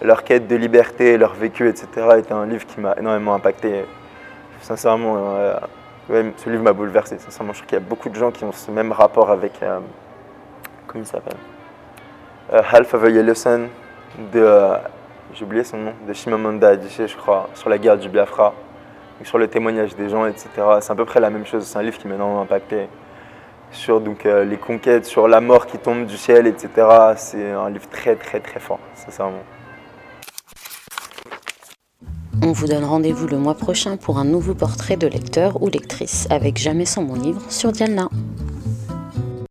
leur 0.01 0.23
quête 0.23 0.47
de 0.47 0.55
liberté, 0.55 1.17
leur 1.17 1.33
vécu, 1.35 1.69
etc. 1.69 1.87
était 2.17 2.33
un 2.33 2.45
livre 2.45 2.65
qui 2.65 2.79
m'a 2.79 2.95
énormément 2.97 3.35
impacté. 3.35 3.85
Sincèrement, 4.61 5.35
euh, 5.37 5.53
ce 6.09 6.49
livre 6.49 6.63
m'a 6.63 6.73
bouleversé. 6.73 7.17
Sincèrement, 7.19 7.53
je 7.53 7.59
crois 7.59 7.67
qu'il 7.67 7.77
y 7.77 7.81
a 7.81 7.85
beaucoup 7.87 8.09
de 8.09 8.15
gens 8.15 8.31
qui 8.31 8.43
ont 8.43 8.51
ce 8.51 8.71
même 8.71 8.91
rapport 8.91 9.29
avec, 9.29 9.53
euh, 9.61 9.79
comment 10.87 11.03
il 11.03 11.07
s'appelle? 11.07 11.37
Half 12.51 12.93
of 12.93 13.03
a 13.03 13.35
Sun 13.35 13.67
de, 14.33 14.73
j'ai 15.33 15.43
oublié 15.43 15.63
son 15.63 15.77
nom, 15.77 15.93
de 16.07 16.13
Shimamanda 16.13 16.69
Adichie, 16.69 17.07
je 17.07 17.17
crois, 17.17 17.49
sur 17.53 17.69
la 17.69 17.77
guerre 17.77 17.97
du 17.97 18.09
Biafra 18.09 18.53
sur 19.23 19.37
le 19.37 19.47
témoignage 19.47 19.95
des 19.95 20.09
gens, 20.09 20.25
etc. 20.25 20.49
C'est 20.81 20.91
à 20.91 20.95
peu 20.95 21.05
près 21.05 21.19
la 21.19 21.29
même 21.29 21.45
chose. 21.45 21.65
C'est 21.65 21.77
un 21.77 21.83
livre 21.83 21.97
qui 21.97 22.07
m'a 22.07 22.15
énormément 22.15 22.41
impacté 22.41 22.87
sur 23.71 23.99
donc, 23.99 24.25
euh, 24.25 24.45
les 24.45 24.57
conquêtes, 24.57 25.05
sur 25.05 25.27
la 25.27 25.41
mort 25.41 25.65
qui 25.65 25.77
tombe 25.77 26.05
du 26.05 26.17
ciel, 26.17 26.47
etc. 26.47 26.69
C'est 27.17 27.51
un 27.51 27.69
livre 27.69 27.87
très 27.89 28.15
très 28.15 28.39
très 28.39 28.59
fort, 28.59 28.79
sincèrement. 28.95 29.43
On 32.43 32.51
vous 32.51 32.67
donne 32.67 32.83
rendez-vous 32.83 33.27
le 33.27 33.37
mois 33.37 33.55
prochain 33.55 33.97
pour 33.97 34.19
un 34.19 34.25
nouveau 34.25 34.53
portrait 34.53 34.95
de 34.95 35.07
lecteur 35.07 35.61
ou 35.61 35.69
lectrice 35.69 36.27
avec 36.29 36.57
Jamais 36.57 36.85
sans 36.85 37.01
mon 37.01 37.15
livre 37.15 37.41
sur 37.49 37.71
Dialna. 37.71 38.09